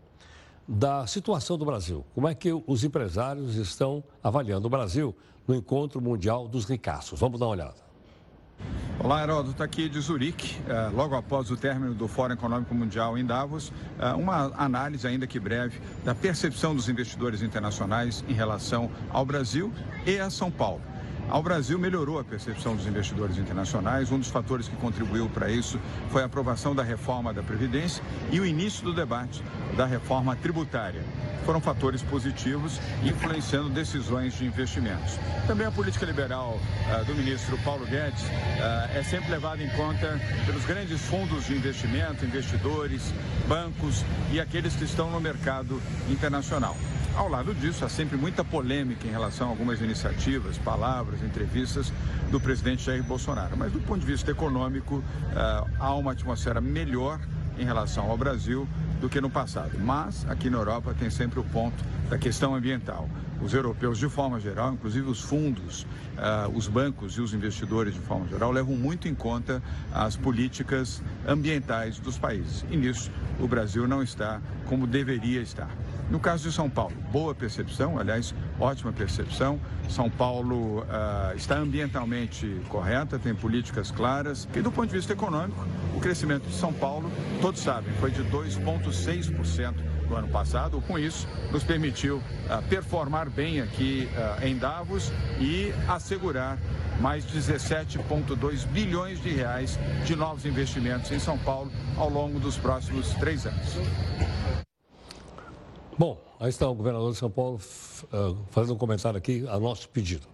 [0.66, 2.02] da situação do Brasil.
[2.14, 5.14] Como é que os empresários estão avaliando o Brasil
[5.46, 7.18] no Encontro Mundial dos Ricaços?
[7.18, 7.92] Vamos dar uma olhada.
[8.98, 13.18] Olá, Heródoto, tá aqui de Zurique, eh, logo após o término do Fórum Econômico Mundial
[13.18, 18.88] em Davos, eh, uma análise, ainda que breve, da percepção dos investidores internacionais em relação
[19.10, 19.72] ao Brasil
[20.06, 20.91] e a São Paulo.
[21.32, 24.12] Ao Brasil melhorou a percepção dos investidores internacionais.
[24.12, 28.38] Um dos fatores que contribuiu para isso foi a aprovação da reforma da Previdência e
[28.38, 29.42] o início do debate
[29.74, 31.02] da reforma tributária
[31.46, 35.18] foram fatores positivos influenciando decisões de investimentos.
[35.46, 40.20] Também a política liberal uh, do ministro Paulo Guedes uh, é sempre levada em conta
[40.44, 43.10] pelos grandes fundos de investimento, investidores,
[43.48, 46.76] bancos e aqueles que estão no mercado internacional.
[47.14, 51.92] Ao lado disso, há sempre muita polêmica em relação a algumas iniciativas, palavras, entrevistas
[52.30, 53.54] do presidente Jair Bolsonaro.
[53.54, 57.20] Mas do ponto de vista econômico, uh, há uma atmosfera melhor
[57.58, 58.66] em relação ao Brasil
[58.98, 59.78] do que no passado.
[59.78, 63.06] Mas aqui na Europa tem sempre o ponto da questão ambiental.
[63.42, 65.82] Os europeus, de forma geral, inclusive os fundos,
[66.16, 71.02] uh, os bancos e os investidores, de forma geral, levam muito em conta as políticas
[71.28, 72.64] ambientais dos países.
[72.70, 75.68] E nisso o Brasil não está como deveria estar.
[76.10, 79.58] No caso de São Paulo, boa percepção, aliás, ótima percepção.
[79.88, 84.46] São Paulo uh, está ambientalmente correta, tem políticas claras.
[84.54, 87.10] E do ponto de vista econômico, o crescimento de São Paulo,
[87.40, 89.74] todos sabem, foi de 2,6%
[90.08, 90.80] no ano passado.
[90.82, 95.10] Com isso, nos permitiu uh, performar bem aqui uh, em Davos
[95.40, 96.58] e assegurar
[97.00, 103.10] mais 17,2 bilhões de reais de novos investimentos em São Paulo ao longo dos próximos
[103.14, 103.78] três anos.
[105.98, 109.88] Bom, aí está o governador de São Paulo uh, fazendo um comentário aqui a nosso
[109.90, 110.26] pedido.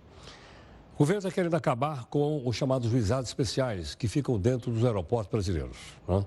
[0.94, 5.31] O governo está querendo acabar com os chamados juizados especiais que ficam dentro dos aeroportos
[5.31, 5.77] brasileiros.
[6.07, 6.25] Né?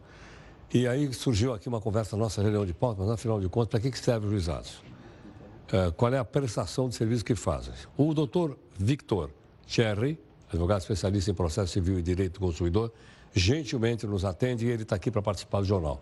[0.74, 3.70] E aí surgiu aqui uma conversa na nossa reunião de pauta, mas afinal de contas,
[3.70, 4.82] para que, que servem os juizados?
[5.72, 7.74] Uh, qual é a prestação de serviço que fazem?
[7.98, 9.32] O doutor Victor
[9.65, 12.91] Cherry, advogado especialista em processo civil e direito do consumidor,
[13.34, 16.02] gentilmente nos atende e ele está aqui para participar do jornal.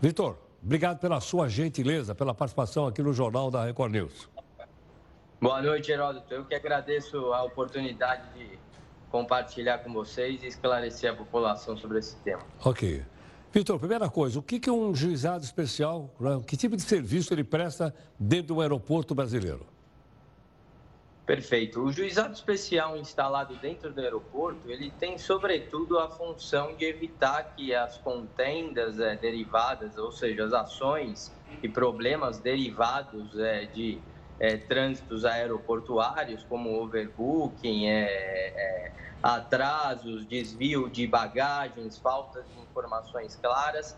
[0.00, 4.28] Vitor, Obrigado pela sua gentileza, pela participação aqui no Jornal da Record News.
[5.40, 6.32] Boa noite, Heródoto.
[6.32, 8.56] Eu que agradeço a oportunidade de
[9.10, 12.42] compartilhar com vocês e esclarecer a população sobre esse tema.
[12.64, 13.04] Ok.
[13.52, 16.14] Vitor, primeira coisa, o que é um juizado especial?
[16.18, 16.40] Né?
[16.46, 19.66] Que tipo de serviço ele presta dentro do aeroporto brasileiro?
[21.24, 21.80] Perfeito.
[21.80, 27.72] O juizado especial instalado dentro do aeroporto, ele tem sobretudo a função de evitar que
[27.72, 31.32] as contendas é, derivadas, ou seja, as ações
[31.62, 34.00] e problemas derivados é, de
[34.40, 37.86] é, trânsitos aeroportuários, como overbooking,
[39.22, 43.96] atrasos, desvio de bagagens, falta de informações claras,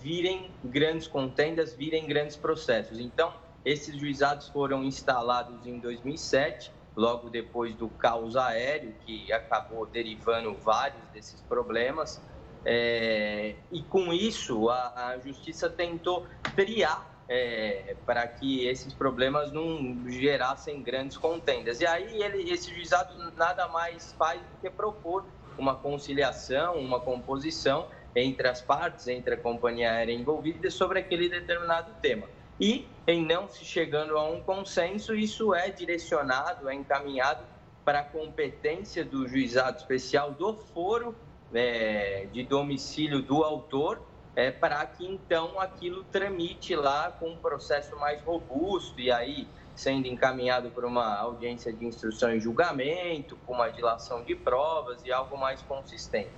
[0.00, 2.98] virem grandes contendas, virem grandes processos.
[2.98, 3.34] Então,
[3.66, 11.02] esses juizados foram instalados em 2007, logo depois do caos aéreo, que acabou derivando vários
[11.12, 12.22] desses problemas.
[12.64, 20.08] É, e com isso, a, a justiça tentou triar é, para que esses problemas não
[20.08, 21.80] gerassem grandes contendas.
[21.80, 25.26] E aí, ele, esse juizado nada mais faz do que propor
[25.58, 31.92] uma conciliação, uma composição entre as partes, entre a companhia aérea envolvida sobre aquele determinado
[32.00, 32.28] tema.
[32.60, 37.44] E, em não se chegando a um consenso, isso é direcionado, é encaminhado
[37.84, 41.14] para a competência do juizado especial do foro
[41.54, 44.02] é, de domicílio do autor,
[44.34, 50.08] é, para que então aquilo tramite lá com um processo mais robusto e aí sendo
[50.08, 55.36] encaminhado para uma audiência de instrução e julgamento, com uma dilação de provas e algo
[55.36, 56.30] mais consistente.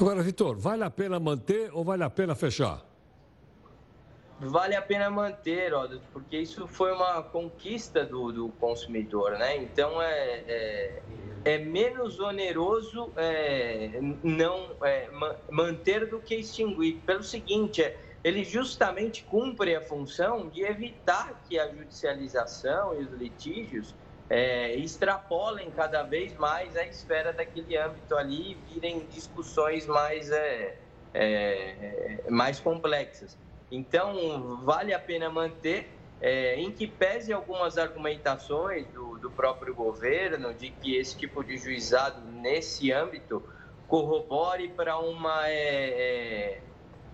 [0.00, 2.87] Agora, Vitor, vale a pena manter ou vale a pena fechar?
[4.40, 9.56] Vale a pena manter, ó, porque isso foi uma conquista do, do consumidor, né?
[9.56, 11.02] Então é, é,
[11.44, 15.08] é menos oneroso é, não é,
[15.50, 17.00] manter do que extinguir.
[17.04, 23.12] Pelo seguinte, é, ele justamente cumpre a função de evitar que a judicialização e os
[23.12, 23.94] litígios
[24.30, 30.76] é, extrapolem cada vez mais a esfera daquele âmbito ali e virem discussões mais, é,
[31.14, 33.36] é, mais complexas.
[33.70, 40.52] Então, vale a pena manter, é, em que pese algumas argumentações do, do próprio governo
[40.54, 43.42] de que esse tipo de juizado nesse âmbito
[43.86, 46.62] corrobore para uma é, é,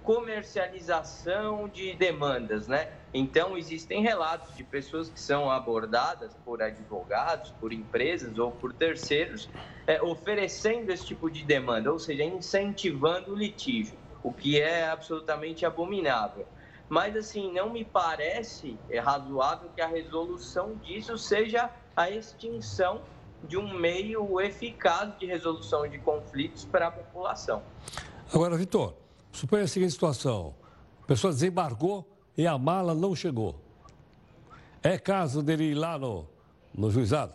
[0.02, 2.88] comercialização de demandas, né?
[3.12, 9.48] Então, existem relatos de pessoas que são abordadas por advogados, por empresas ou por terceiros,
[9.86, 13.98] é, oferecendo esse tipo de demanda, ou seja, incentivando o litígio.
[14.24, 16.46] O que é absolutamente abominável.
[16.88, 23.02] Mas, assim, não me parece razoável que a resolução disso seja a extinção
[23.44, 27.62] de um meio eficaz de resolução de conflitos para a população.
[28.32, 28.94] Agora, Vitor,
[29.30, 30.54] suponha a seguinte situação:
[31.02, 33.60] a pessoa desembarcou e a mala não chegou.
[34.82, 36.26] É caso dele ir lá no,
[36.74, 37.34] no juizado?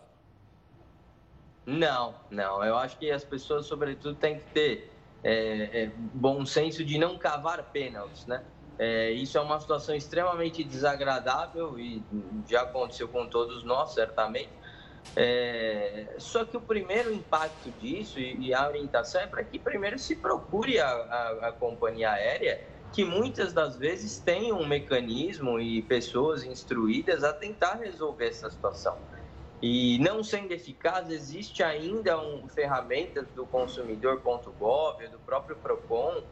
[1.65, 2.63] Não, não.
[2.63, 4.88] Eu acho que as pessoas, sobretudo, têm que ter
[5.23, 8.43] é, é, bom senso de não cavar pênaltis, né?
[8.77, 12.01] É, isso é uma situação extremamente desagradável e
[12.47, 14.49] já aconteceu com todos nós, certamente.
[15.15, 19.97] É, só que o primeiro impacto disso e, e a orientação é para que primeiro
[19.99, 22.61] se procure a, a, a, companhia aérea,
[22.93, 28.97] que muitas das vezes tem um mecanismo e pessoas instruídas a tentar resolver essa situação.
[29.61, 36.23] E não sendo eficaz, existe ainda um, ferramentas do consumidor.gov, do próprio PROCON,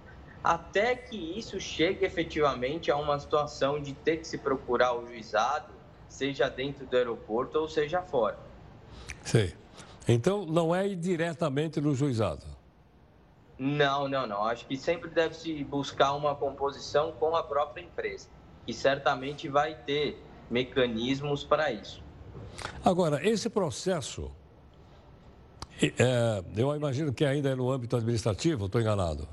[0.42, 5.74] até que isso chegue efetivamente a uma situação de ter que se procurar o juizado,
[6.08, 8.38] seja dentro do aeroporto ou seja fora.
[9.24, 9.52] Sim.
[10.08, 12.46] Então, não é ir diretamente no juizado?
[13.60, 14.46] Não, não, não.
[14.46, 18.30] Acho que sempre deve se buscar uma composição com a própria empresa,
[18.66, 22.07] que certamente vai ter mecanismos para isso.
[22.84, 24.32] Agora, esse processo,
[25.82, 29.28] é, eu imagino que ainda é no âmbito administrativo, estou enganado?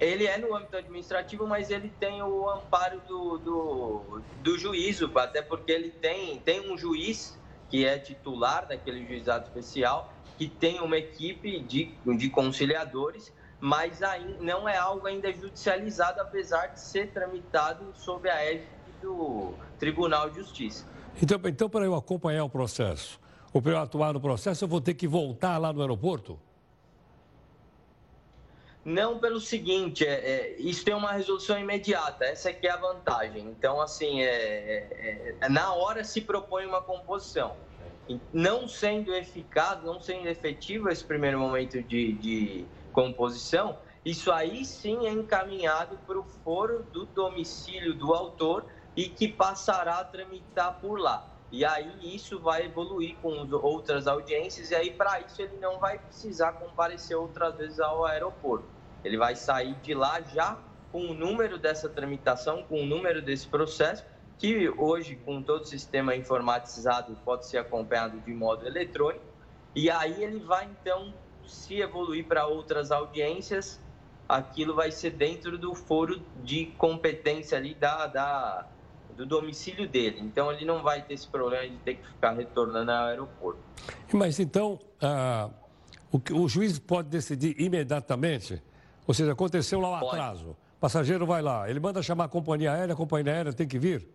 [0.00, 5.42] Ele é no âmbito administrativo, mas ele tem o amparo do, do, do juízo, até
[5.42, 10.96] porque ele tem, tem um juiz que é titular daquele juizado especial, que tem uma
[10.96, 17.92] equipe de, de conciliadores, mas aí não é algo ainda judicializado, apesar de ser tramitado
[17.94, 18.66] sob a égide
[19.04, 20.86] do Tribunal de Justiça.
[21.22, 23.20] Então, então para eu acompanhar o processo,
[23.52, 26.38] ou para eu atuar no processo, eu vou ter que voltar lá no aeroporto?
[28.84, 33.46] Não pelo seguinte, é, é, isso tem uma resolução imediata, essa aqui é a vantagem.
[33.46, 37.56] Então, assim, é, é, é, na hora se propõe uma composição.
[38.30, 45.06] Não sendo eficaz, não sendo efetivo esse primeiro momento de, de composição, isso aí sim
[45.06, 50.98] é encaminhado para o foro do domicílio do autor e que passará a tramitar por
[50.98, 51.28] lá.
[51.50, 55.98] E aí isso vai evoluir com outras audiências, e aí para isso ele não vai
[55.98, 58.66] precisar comparecer outras vezes ao aeroporto.
[59.04, 60.58] Ele vai sair de lá já
[60.90, 64.04] com o número dessa tramitação, com o número desse processo,
[64.38, 69.24] que hoje, com todo o sistema informatizado, pode ser acompanhado de modo eletrônico.
[69.74, 71.12] E aí ele vai, então,
[71.46, 73.80] se evoluir para outras audiências,
[74.28, 78.66] aquilo vai ser dentro do foro de competência ali da, da,
[79.16, 80.20] do domicílio dele.
[80.20, 83.60] Então, ele não vai ter esse problema de ter que ficar retornando ao aeroporto.
[84.12, 85.48] Mas, então, ah,
[86.10, 88.62] o, o juiz pode decidir imediatamente
[89.06, 90.50] ou seja, aconteceu lá o atraso.
[90.50, 93.78] O passageiro vai lá, ele manda chamar a companhia aérea, a companhia aérea tem que
[93.78, 94.08] vir?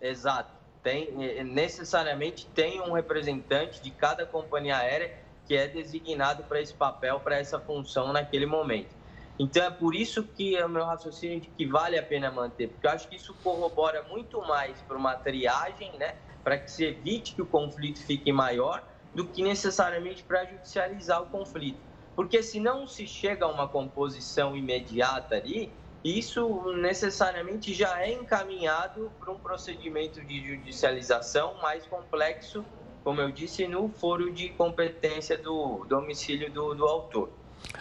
[0.00, 0.52] Exato.
[0.82, 1.12] Tem,
[1.44, 7.38] necessariamente tem um representante de cada companhia aérea que é designado para esse papel, para
[7.38, 8.94] essa função naquele momento.
[9.38, 12.68] Então é por isso que é o meu raciocínio de que vale a pena manter,
[12.68, 16.84] porque eu acho que isso corrobora muito mais para uma triagem, né, para que se
[16.84, 18.82] evite que o conflito fique maior,
[19.14, 21.80] do que necessariamente para judicializar o conflito.
[22.16, 25.72] Porque se não se chega a uma composição imediata ali,
[26.02, 32.64] isso necessariamente já é encaminhado para um procedimento de judicialização mais complexo,
[33.04, 37.30] como eu disse, no foro de competência do domicílio do, do autor.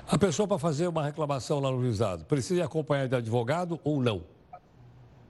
[0.07, 4.23] A pessoa, para fazer uma reclamação lá no juizado, precisa acompanhar de advogado ou não?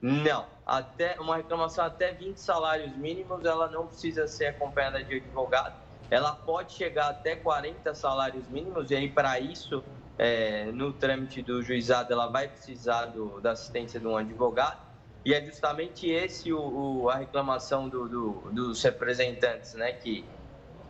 [0.00, 0.46] Não.
[0.64, 6.32] Até, uma reclamação até 20 salários mínimos, ela não precisa ser acompanhada de advogado ela
[6.32, 9.84] pode chegar até 40 salários mínimos, e aí, para isso,
[10.16, 14.78] é, no trâmite do juizado, ela vai precisar do, da assistência de um advogado.
[15.24, 20.24] E é justamente esse o, o a reclamação do, do, dos representantes, né, que,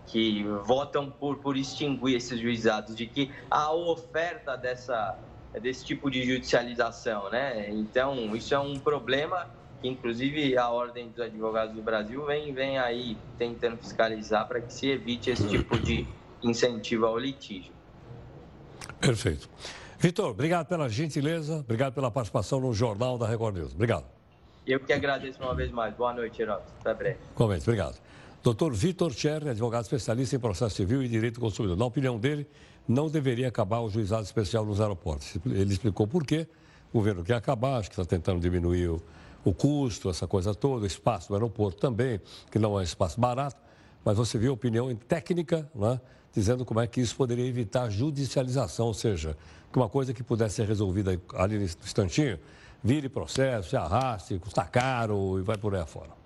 [0.08, 5.18] que votam por, por extinguir esses juizados, de que a oferta dessa,
[5.60, 7.68] desse tipo de judicialização, né?
[7.70, 9.46] Então, isso é um problema
[9.80, 14.72] que inclusive a Ordem dos Advogados do Brasil vem, vem aí tentando fiscalizar para que
[14.72, 16.06] se evite esse tipo de
[16.42, 17.72] incentivo ao litígio.
[19.00, 19.48] Perfeito.
[19.98, 23.72] Vitor, obrigado pela gentileza, obrigado pela participação no Jornal da Record News.
[23.72, 24.04] Obrigado.
[24.66, 25.94] Eu que agradeço uma vez mais.
[25.94, 26.60] Boa noite, Herói.
[26.80, 27.18] Até breve.
[27.34, 27.96] Comente, obrigado.
[28.42, 31.76] Doutor Vitor Cherry, advogado especialista em processo civil e direito do consumidor.
[31.76, 32.46] Na opinião dele,
[32.86, 35.36] não deveria acabar o juizado especial nos aeroportos.
[35.44, 36.46] Ele explicou por quê.
[36.92, 39.02] O governo quer acabar, acho que está tentando diminuir o
[39.44, 42.20] o custo, essa coisa toda, o espaço do aeroporto também,
[42.50, 43.56] que não é um espaço barato,
[44.04, 46.00] mas você viu a opinião técnica, né,
[46.34, 49.36] dizendo como é que isso poderia evitar judicialização, ou seja,
[49.72, 52.38] que uma coisa que pudesse ser resolvida ali no instantinho,
[52.82, 56.17] vire processo, se arraste, custa caro e vai por aí afora.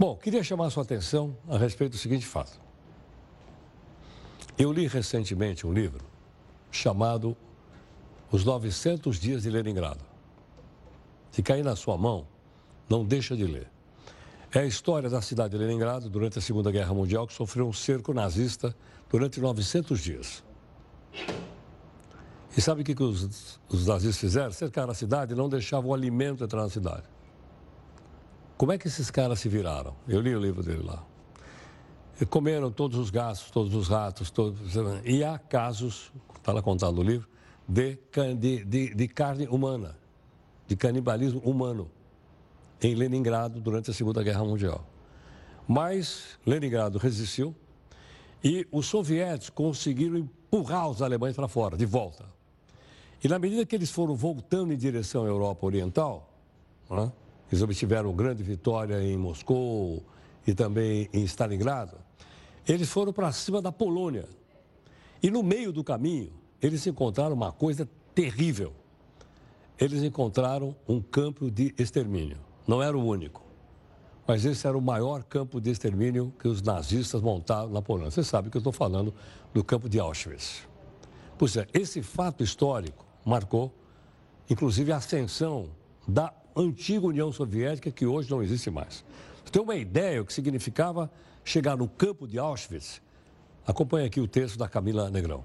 [0.00, 2.58] Bom, queria chamar a sua atenção a respeito do seguinte fato.
[4.58, 6.02] Eu li recentemente um livro
[6.70, 7.36] chamado
[8.32, 10.00] Os 900 Dias de Leningrado.
[11.30, 12.26] Se cair na sua mão,
[12.88, 13.70] não deixa de ler.
[14.50, 17.72] É a história da cidade de Leningrado durante a Segunda Guerra Mundial, que sofreu um
[17.74, 18.74] cerco nazista
[19.10, 20.42] durante 900 dias.
[22.56, 24.50] E sabe o que, os, os nazistas fizeram?
[24.50, 27.04] Cercaram a cidade e não deixavam o alimento entrar na cidade.
[28.60, 29.96] Como é que esses caras se viraram?
[30.06, 31.02] Eu li o livro dele lá.
[32.20, 34.60] E comeram todos os gastos, todos os ratos, todos...
[35.02, 37.26] e há casos, está lá contado no livro,
[37.66, 37.98] de,
[38.38, 39.96] de, de, de carne humana,
[40.66, 41.90] de canibalismo humano
[42.82, 44.86] em Leningrado durante a Segunda Guerra Mundial.
[45.66, 47.56] Mas Leningrado resistiu
[48.44, 52.26] e os soviéticos conseguiram empurrar os alemães para fora, de volta.
[53.24, 56.30] E na medida que eles foram voltando em direção à Europa Oriental,
[56.90, 57.10] né,
[57.50, 60.04] eles obtiveram grande vitória em Moscou
[60.46, 61.96] e também em Stalingrado,
[62.66, 64.26] eles foram para cima da Polônia.
[65.22, 66.32] E no meio do caminho,
[66.62, 68.72] eles encontraram uma coisa terrível.
[69.78, 72.38] Eles encontraram um campo de extermínio.
[72.66, 73.42] Não era o único.
[74.26, 78.10] Mas esse era o maior campo de extermínio que os nazistas montaram na Polônia.
[78.10, 79.12] Você sabe que eu estou falando
[79.52, 80.68] do campo de Auschwitz.
[81.36, 83.74] Pois é, esse fato histórico marcou,
[84.48, 85.70] inclusive, a ascensão
[86.06, 89.04] da antiga União Soviética, que hoje não existe mais.
[89.44, 91.10] Você tem uma ideia o que significava
[91.44, 93.00] chegar no campo de Auschwitz?
[93.66, 95.44] Acompanhe aqui o texto da Camila Negrão.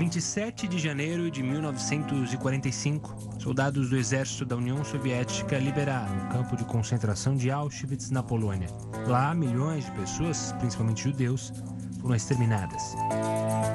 [0.00, 6.56] Em 27 de janeiro de 1945, soldados do exército da União Soviética liberaram o campo
[6.56, 8.68] de concentração de Auschwitz na Polônia.
[9.06, 11.52] Lá, milhões de pessoas, principalmente judeus,
[12.00, 12.94] foram exterminadas.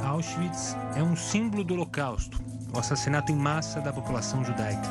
[0.04, 2.42] Auschwitz é um símbolo do Holocausto,
[2.74, 4.90] o assassinato em massa da população judaica.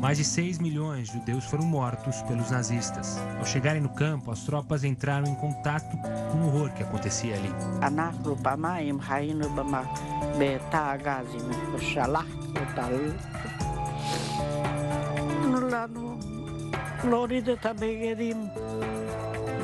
[0.00, 3.18] Mais de 6 milhões de judeus foram mortos pelos nazistas.
[3.38, 5.96] Ao chegarem no campo, as tropas entraram em contato
[6.30, 7.52] com o horror que acontecia ali.
[17.04, 18.48] להוריד את הבגדים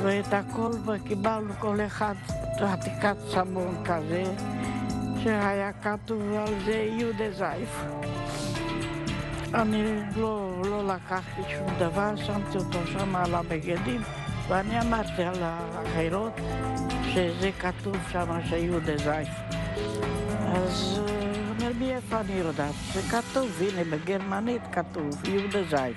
[0.01, 2.15] ואת הכל, וקיבלנו כל אחד
[2.57, 4.23] עתיקת סבון כזה,
[5.23, 7.83] שהיה כתוב על זה יהודה זייף.
[9.54, 14.00] אני לא, לא לקחתי שום דבר, שמתי אותו שם על הבגדים,
[14.48, 16.32] ואני אמרתי על האחרות
[17.02, 19.28] שזה כתוב שם שיהודה זייף.
[20.54, 21.08] אז הוא
[21.50, 22.74] אומר, מאיפה אני יודעת?
[22.92, 25.96] זה כתוב, הנה בגרמנית כתוב, יהודה זייף.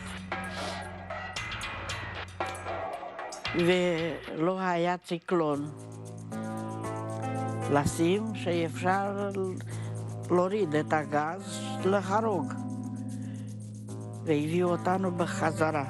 [3.55, 5.71] ולא היה ציקלון.
[7.71, 9.29] לשים שאפשר
[10.29, 12.70] להוריד את הגז להרוג.
[14.24, 15.84] והביאו אותנו בחזרה.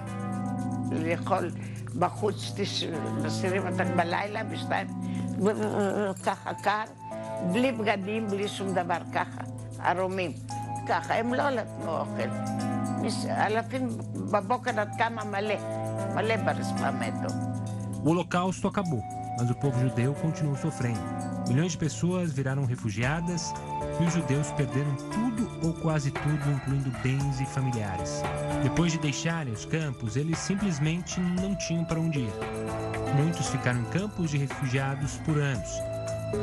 [0.92, 1.50] לאכול
[1.98, 2.52] בחוץ,
[3.24, 4.86] מסירים אותנו בלילה בשתיים,
[6.24, 6.84] ככה קר,
[7.52, 9.40] בלי בגדים, בלי שום דבר, ככה,
[9.84, 10.32] ערומים.
[10.88, 12.28] ככה, הם לא נתנו אוכל.
[13.28, 13.88] אלפים
[14.30, 15.54] בבוקר עד כמה מלא,
[16.14, 17.34] מלא ברצפה מתו.
[18.04, 19.02] O Holocausto acabou,
[19.36, 21.00] mas o povo judeu continuou sofrendo.
[21.48, 23.52] Milhões de pessoas viraram refugiadas
[24.00, 28.21] e os judeus perderam tudo ou quase tudo, incluindo bens e familiares.
[28.63, 32.33] Depois de deixarem os campos, eles simplesmente não tinham para onde ir.
[33.15, 35.69] Muitos ficaram em campos de refugiados por anos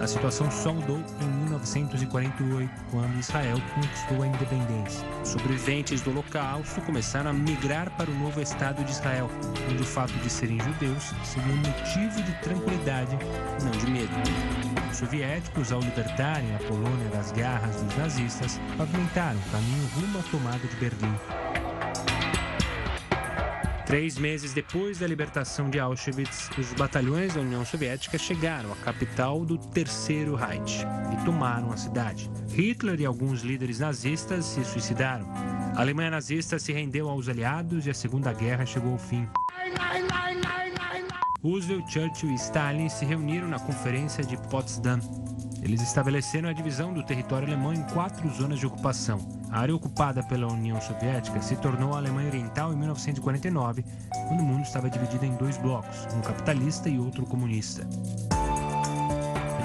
[0.02, 5.06] a situação só mudou em 1948, quando Israel conquistou a independência.
[5.24, 9.30] Sobreviventes do Holocausto começaram a migrar para o novo Estado de Israel,
[9.70, 13.18] onde o fato de serem judeus seria um motivo de tranquilidade,
[13.64, 14.77] não de medo.
[14.90, 20.22] Os soviéticos, ao libertarem a Polônia das garras dos nazistas, pavimentaram o caminho rumo à
[20.22, 21.14] tomada de Berlim.
[23.88, 29.46] Três meses depois da libertação de Auschwitz, os batalhões da União Soviética chegaram à capital
[29.46, 32.30] do Terceiro Reich e tomaram a cidade.
[32.50, 35.26] Hitler e alguns líderes nazistas se suicidaram.
[35.74, 39.26] A Alemanha nazista se rendeu aos aliados e a Segunda Guerra chegou ao fim.
[41.42, 44.98] Roosevelt, Churchill e Stalin se reuniram na Conferência de Potsdam.
[45.62, 49.20] Eles estabeleceram a divisão do território alemão em quatro zonas de ocupação.
[49.50, 53.84] A área ocupada pela União Soviética se tornou a Alemanha Oriental em 1949,
[54.26, 57.86] quando o mundo estava dividido em dois blocos, um capitalista e outro comunista.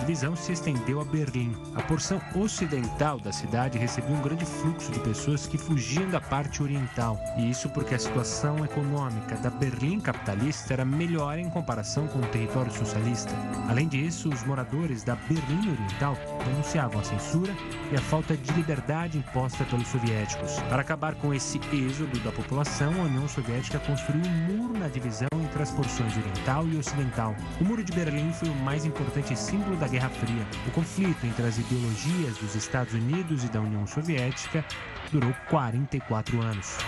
[0.03, 1.55] Divisão se estendeu a Berlim.
[1.75, 6.61] A porção ocidental da cidade recebeu um grande fluxo de pessoas que fugiam da parte
[6.61, 7.17] oriental.
[7.37, 12.27] E isso porque a situação econômica da Berlim capitalista era melhor em comparação com o
[12.27, 13.31] território socialista.
[13.69, 17.55] Além disso, os moradores da Berlim Oriental denunciavam a censura
[17.89, 20.59] e a falta de liberdade imposta pelos soviéticos.
[20.63, 25.29] Para acabar com esse êxodo da população, a União Soviética construiu um muro na divisão
[25.33, 27.33] entre as porções oriental e ocidental.
[27.61, 30.47] O Muro de Berlim foi o mais importante símbolo da Guerra Fria.
[30.67, 34.65] O conflito entre as ideologias dos Estados Unidos e da União Soviética
[35.11, 36.79] durou 44 anos.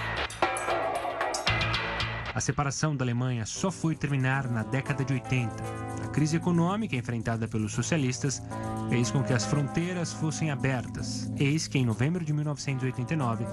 [2.33, 5.53] A separação da Alemanha só foi terminar na década de 80.
[6.03, 8.41] A crise econômica enfrentada pelos socialistas
[8.89, 11.31] fez com que as fronteiras fossem abertas.
[11.37, 13.45] Eis que, em novembro de 1989,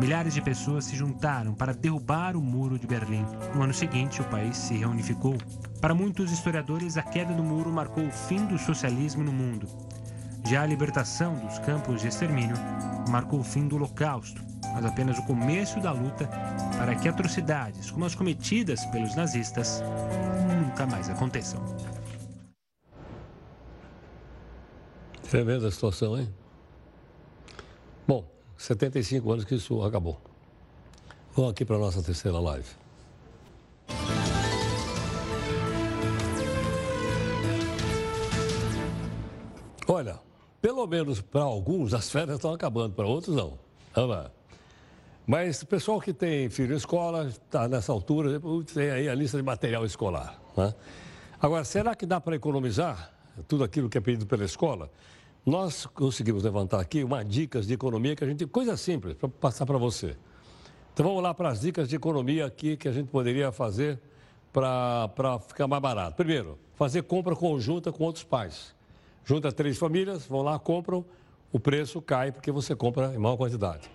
[0.00, 3.24] milhares de pessoas se juntaram para derrubar o Muro de Berlim.
[3.54, 5.36] No ano seguinte, o país se reunificou.
[5.80, 9.68] Para muitos historiadores, a queda do muro marcou o fim do socialismo no mundo.
[10.44, 12.56] Já a libertação dos campos de extermínio
[13.10, 16.28] marcou o fim do Holocausto, mas apenas o começo da luta
[16.78, 19.82] para que atrocidades como as cometidas pelos nazistas
[20.48, 21.60] nunca mais aconteçam.
[25.30, 26.32] Tremenda situação, hein?
[28.06, 28.24] Bom,
[28.56, 30.18] 75 anos que isso acabou.
[31.34, 32.66] Vamos aqui para a nossa terceira live.
[39.86, 40.18] Olha,
[40.62, 43.58] pelo menos para alguns as férias estão acabando, para outros não.
[45.26, 48.40] Mas o pessoal que tem filho em escola, está nessa altura,
[48.72, 50.40] tem aí a lista de material escolar.
[50.56, 50.74] Né?
[51.38, 53.12] Agora, será que dá para economizar
[53.46, 54.90] tudo aquilo que é pedido pela escola?
[55.48, 58.44] Nós conseguimos levantar aqui uma dicas de economia que a gente.
[58.44, 60.14] coisa simples para passar para você.
[60.92, 63.98] Então vamos lá para as dicas de economia aqui que a gente poderia fazer
[64.52, 66.16] para ficar mais barato.
[66.16, 68.74] Primeiro, fazer compra conjunta com outros pais.
[69.24, 71.02] Junta três famílias, vão lá, compram,
[71.50, 73.90] o preço cai porque você compra em maior quantidade.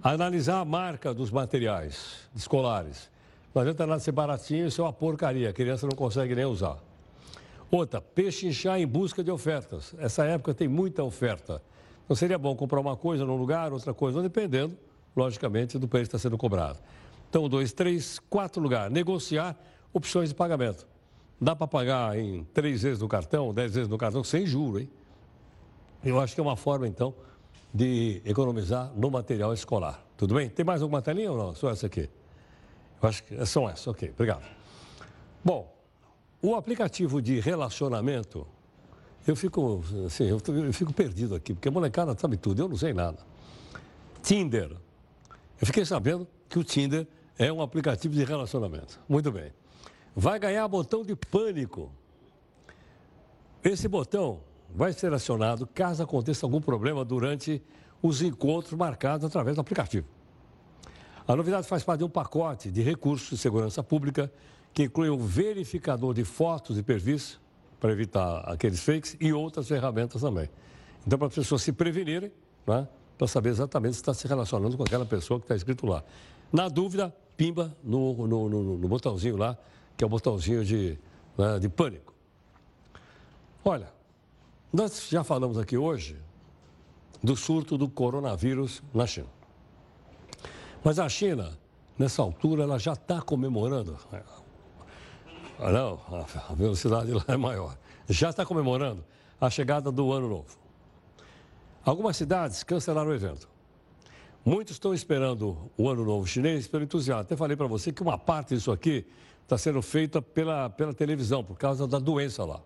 [0.00, 3.10] Analisar a marca dos materiais escolares.
[3.52, 6.78] Não adianta nada ser baratinho, isso é uma porcaria, a criança não consegue nem usar.
[7.74, 9.96] Outra, pechinchar em busca de ofertas.
[9.98, 11.60] Essa época tem muita oferta.
[12.08, 14.78] Não seria bom comprar uma coisa num lugar, outra coisa, dependendo,
[15.16, 16.78] logicamente, do preço que está sendo cobrado.
[17.28, 18.92] Então, dois, três, quatro lugares.
[18.92, 19.56] Negociar
[19.92, 20.86] opções de pagamento.
[21.40, 24.88] Dá para pagar em três vezes no cartão, dez vezes no cartão, sem juro, hein?
[26.04, 27.12] Eu acho que é uma forma, então,
[27.72, 30.00] de economizar no material escolar.
[30.16, 30.48] Tudo bem?
[30.48, 31.54] Tem mais alguma telinha ou não?
[31.56, 32.08] Só essa aqui.
[33.02, 33.88] Eu acho que são essas.
[33.88, 34.44] Ok, obrigado.
[35.44, 35.73] Bom,
[36.44, 38.46] o aplicativo de relacionamento,
[39.26, 40.38] eu fico, assim, eu,
[40.74, 43.16] fico perdido aqui, porque a molecada sabe tudo, eu não sei nada.
[44.22, 44.70] Tinder.
[45.58, 47.06] Eu fiquei sabendo que o Tinder
[47.38, 49.00] é um aplicativo de relacionamento.
[49.08, 49.52] Muito bem.
[50.14, 51.90] Vai ganhar botão de pânico.
[53.64, 57.62] Esse botão vai ser acionado caso aconteça algum problema durante
[58.02, 60.06] os encontros marcados através do aplicativo.
[61.26, 64.30] A novidade faz parte de um pacote de recursos de segurança pública
[64.74, 67.38] que inclui um verificador de fotos e perfis
[67.78, 70.50] para evitar aqueles fakes e outras ferramentas também.
[71.06, 72.32] Então, para as pessoas se prevenirem,
[72.66, 76.02] né, para saber exatamente se está se relacionando com aquela pessoa que está escrito lá.
[76.52, 79.56] Na dúvida, pimba no, no, no, no botãozinho lá,
[79.96, 80.98] que é o botãozinho de,
[81.38, 82.12] né, de pânico.
[83.64, 83.92] Olha,
[84.72, 86.16] nós já falamos aqui hoje
[87.22, 89.28] do surto do coronavírus na China.
[90.82, 91.56] Mas a China,
[91.98, 93.96] nessa altura, ela já está comemorando.
[95.58, 96.00] Ah, não,
[96.48, 97.76] a velocidade lá é maior.
[98.08, 99.04] Já está comemorando
[99.40, 100.58] a chegada do ano novo.
[101.84, 103.48] Algumas cidades cancelaram o evento.
[104.44, 107.22] Muitos estão esperando o ano novo chinês pelo entusiasmo.
[107.22, 109.06] Até falei para você que uma parte disso aqui
[109.42, 112.60] está sendo feita pela, pela televisão, por causa da doença lá.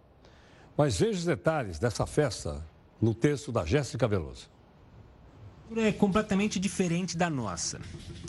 [0.76, 2.64] Mas veja os detalhes dessa festa
[3.00, 4.48] no texto da Jéssica Veloso.
[5.76, 7.80] É completamente diferente da nossa.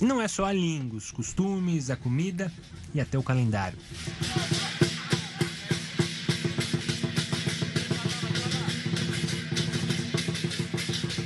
[0.01, 2.51] Não é só a língua, os costumes, a comida
[2.93, 3.77] e até o calendário.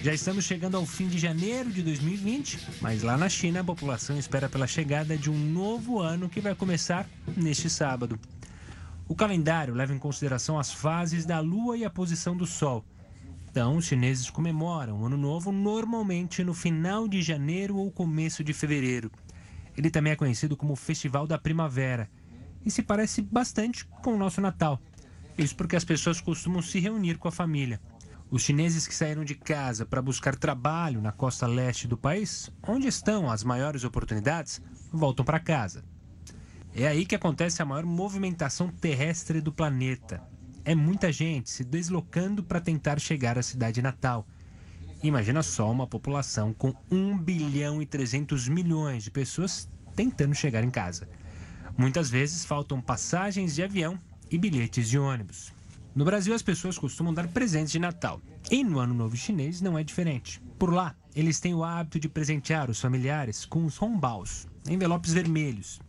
[0.04, 4.18] Já estamos chegando ao fim de janeiro de 2020, mas lá na China a população
[4.18, 7.08] espera pela chegada de um novo ano que vai começar
[7.38, 8.20] neste sábado.
[9.08, 12.84] O calendário leva em consideração as fases da Lua e a posição do Sol.
[13.54, 18.52] Então, os chineses comemoram o Ano Novo normalmente no final de janeiro ou começo de
[18.52, 19.12] fevereiro.
[19.78, 22.10] Ele também é conhecido como Festival da Primavera
[22.66, 24.82] e se parece bastante com o nosso Natal.
[25.38, 27.80] Isso porque as pessoas costumam se reunir com a família.
[28.32, 32.88] Os chineses que saíram de casa para buscar trabalho na costa leste do país, onde
[32.88, 35.84] estão as maiores oportunidades, voltam para casa.
[36.74, 40.33] É aí que acontece a maior movimentação terrestre do planeta.
[40.66, 44.26] É muita gente se deslocando para tentar chegar à cidade natal.
[45.04, 50.70] Imagina só uma população com 1 bilhão e 300 milhões de pessoas tentando chegar em
[50.70, 51.10] casa.
[51.78, 54.00] Muitas vezes faltam passagens de avião
[54.32, 55.52] e bilhetes de ônibus.
[55.94, 58.22] No Brasil, as pessoas costumam dar presentes de Natal.
[58.50, 60.42] E no Ano Novo Chinês não é diferente.
[60.58, 65.82] Por lá, eles têm o hábito de presentear os familiares com os honbaos, envelopes vermelhos.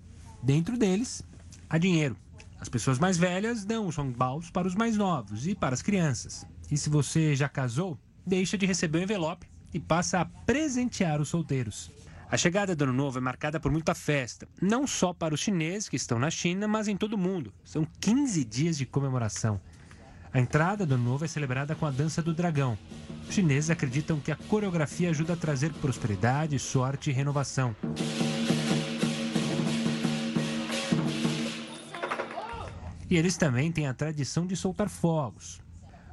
[0.42, 1.22] Dentro deles,
[1.70, 2.16] há dinheiro.
[2.64, 6.46] As pessoas mais velhas dão os honbaos para os mais novos e para as crianças.
[6.70, 11.28] E se você já casou, deixa de receber o envelope e passa a presentear os
[11.28, 11.90] solteiros.
[12.30, 15.90] A chegada do Ano Novo é marcada por muita festa, não só para os chineses
[15.90, 17.52] que estão na China, mas em todo o mundo.
[17.62, 19.60] São 15 dias de comemoração.
[20.32, 22.78] A entrada do Ano Novo é celebrada com a dança do dragão.
[23.28, 27.76] Os chineses acreditam que a coreografia ajuda a trazer prosperidade, sorte e renovação.
[33.14, 35.62] E eles também têm a tradição de soltar fogos.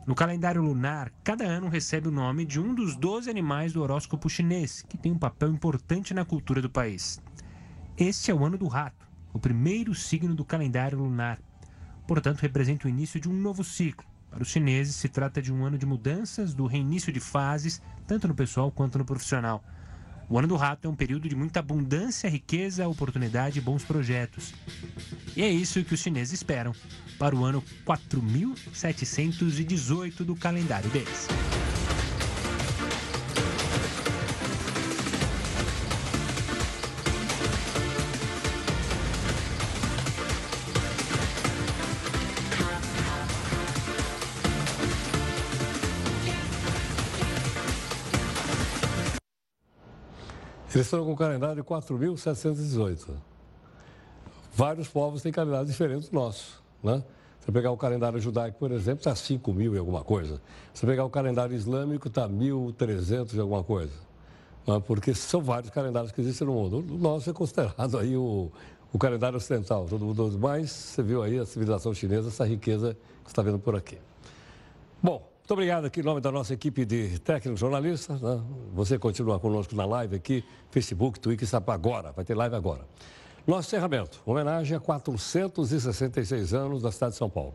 [0.06, 4.30] No calendário lunar, cada ano recebe o nome de um dos 12 animais do horóscopo
[4.30, 7.20] chinês, que tem um papel importante na cultura do país.
[7.98, 11.40] Este é o ano do rato, o primeiro signo do calendário lunar.
[12.08, 14.06] Portanto, representa o início de um novo ciclo.
[14.30, 18.28] Para os chineses, se trata de um ano de mudanças, do reinício de fases, tanto
[18.28, 19.64] no pessoal quanto no profissional.
[20.32, 24.54] O ano do rato é um período de muita abundância, riqueza, oportunidade e bons projetos.
[25.36, 26.74] E é isso que os chineses esperam
[27.20, 31.28] para o ano 4718 do calendário deles.
[50.92, 53.10] Estão com o calendário 4.718.
[54.54, 56.62] Vários povos têm calendários diferentes do nosso.
[56.84, 57.04] Né?
[57.40, 60.42] Você pegar o calendário judaico, por exemplo, está 5 mil e alguma coisa.
[60.74, 63.94] Se pegar o calendário islâmico, está 1.300 e alguma coisa.
[64.68, 64.82] Né?
[64.86, 66.80] Porque são vários calendários que existem no mundo.
[66.80, 68.52] O nosso é considerado aí o,
[68.92, 69.88] o calendário ocidental.
[69.90, 73.60] Todo mundo mais, você viu aí a civilização chinesa, essa riqueza que você está vendo
[73.60, 73.98] por aqui.
[75.02, 78.22] Bom, muito obrigado aqui em nome da nossa equipe de técnicos jornalistas.
[78.22, 78.42] Né?
[78.74, 82.88] Você continua conosco na live aqui, Facebook, Twitter, está agora, vai ter live agora.
[83.46, 87.54] Nosso encerramento, homenagem a 466 anos da cidade de São Paulo.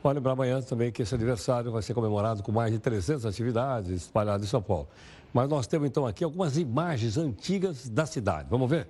[0.00, 3.90] Vale lembrar amanhã também que esse aniversário vai ser comemorado com mais de 300 atividades
[3.90, 4.86] espalhadas em São Paulo.
[5.32, 8.46] Mas nós temos então aqui algumas imagens antigas da cidade.
[8.48, 8.86] Vamos ver?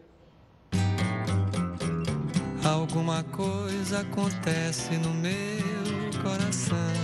[2.62, 7.03] Alguma coisa acontece no meu coração.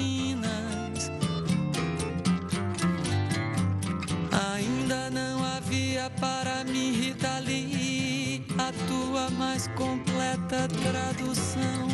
[9.61, 11.87] mais completa tradução.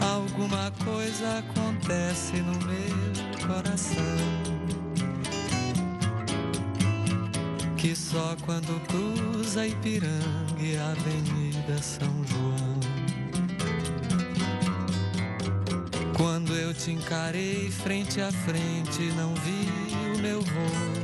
[0.00, 3.94] Alguma coisa acontece no meu coração.
[7.76, 12.80] Que só quando cruza Ipiranga e a Avenida São João.
[16.16, 21.03] Quando eu te encarei frente a frente, não vi o meu rosto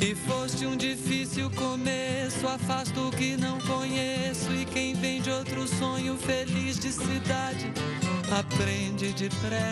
[0.00, 4.50] E foste um difícil começo, afasto o que não conheço.
[4.52, 7.70] E quem vem de outro sonho feliz de cidade,
[8.30, 9.70] aprende depressa.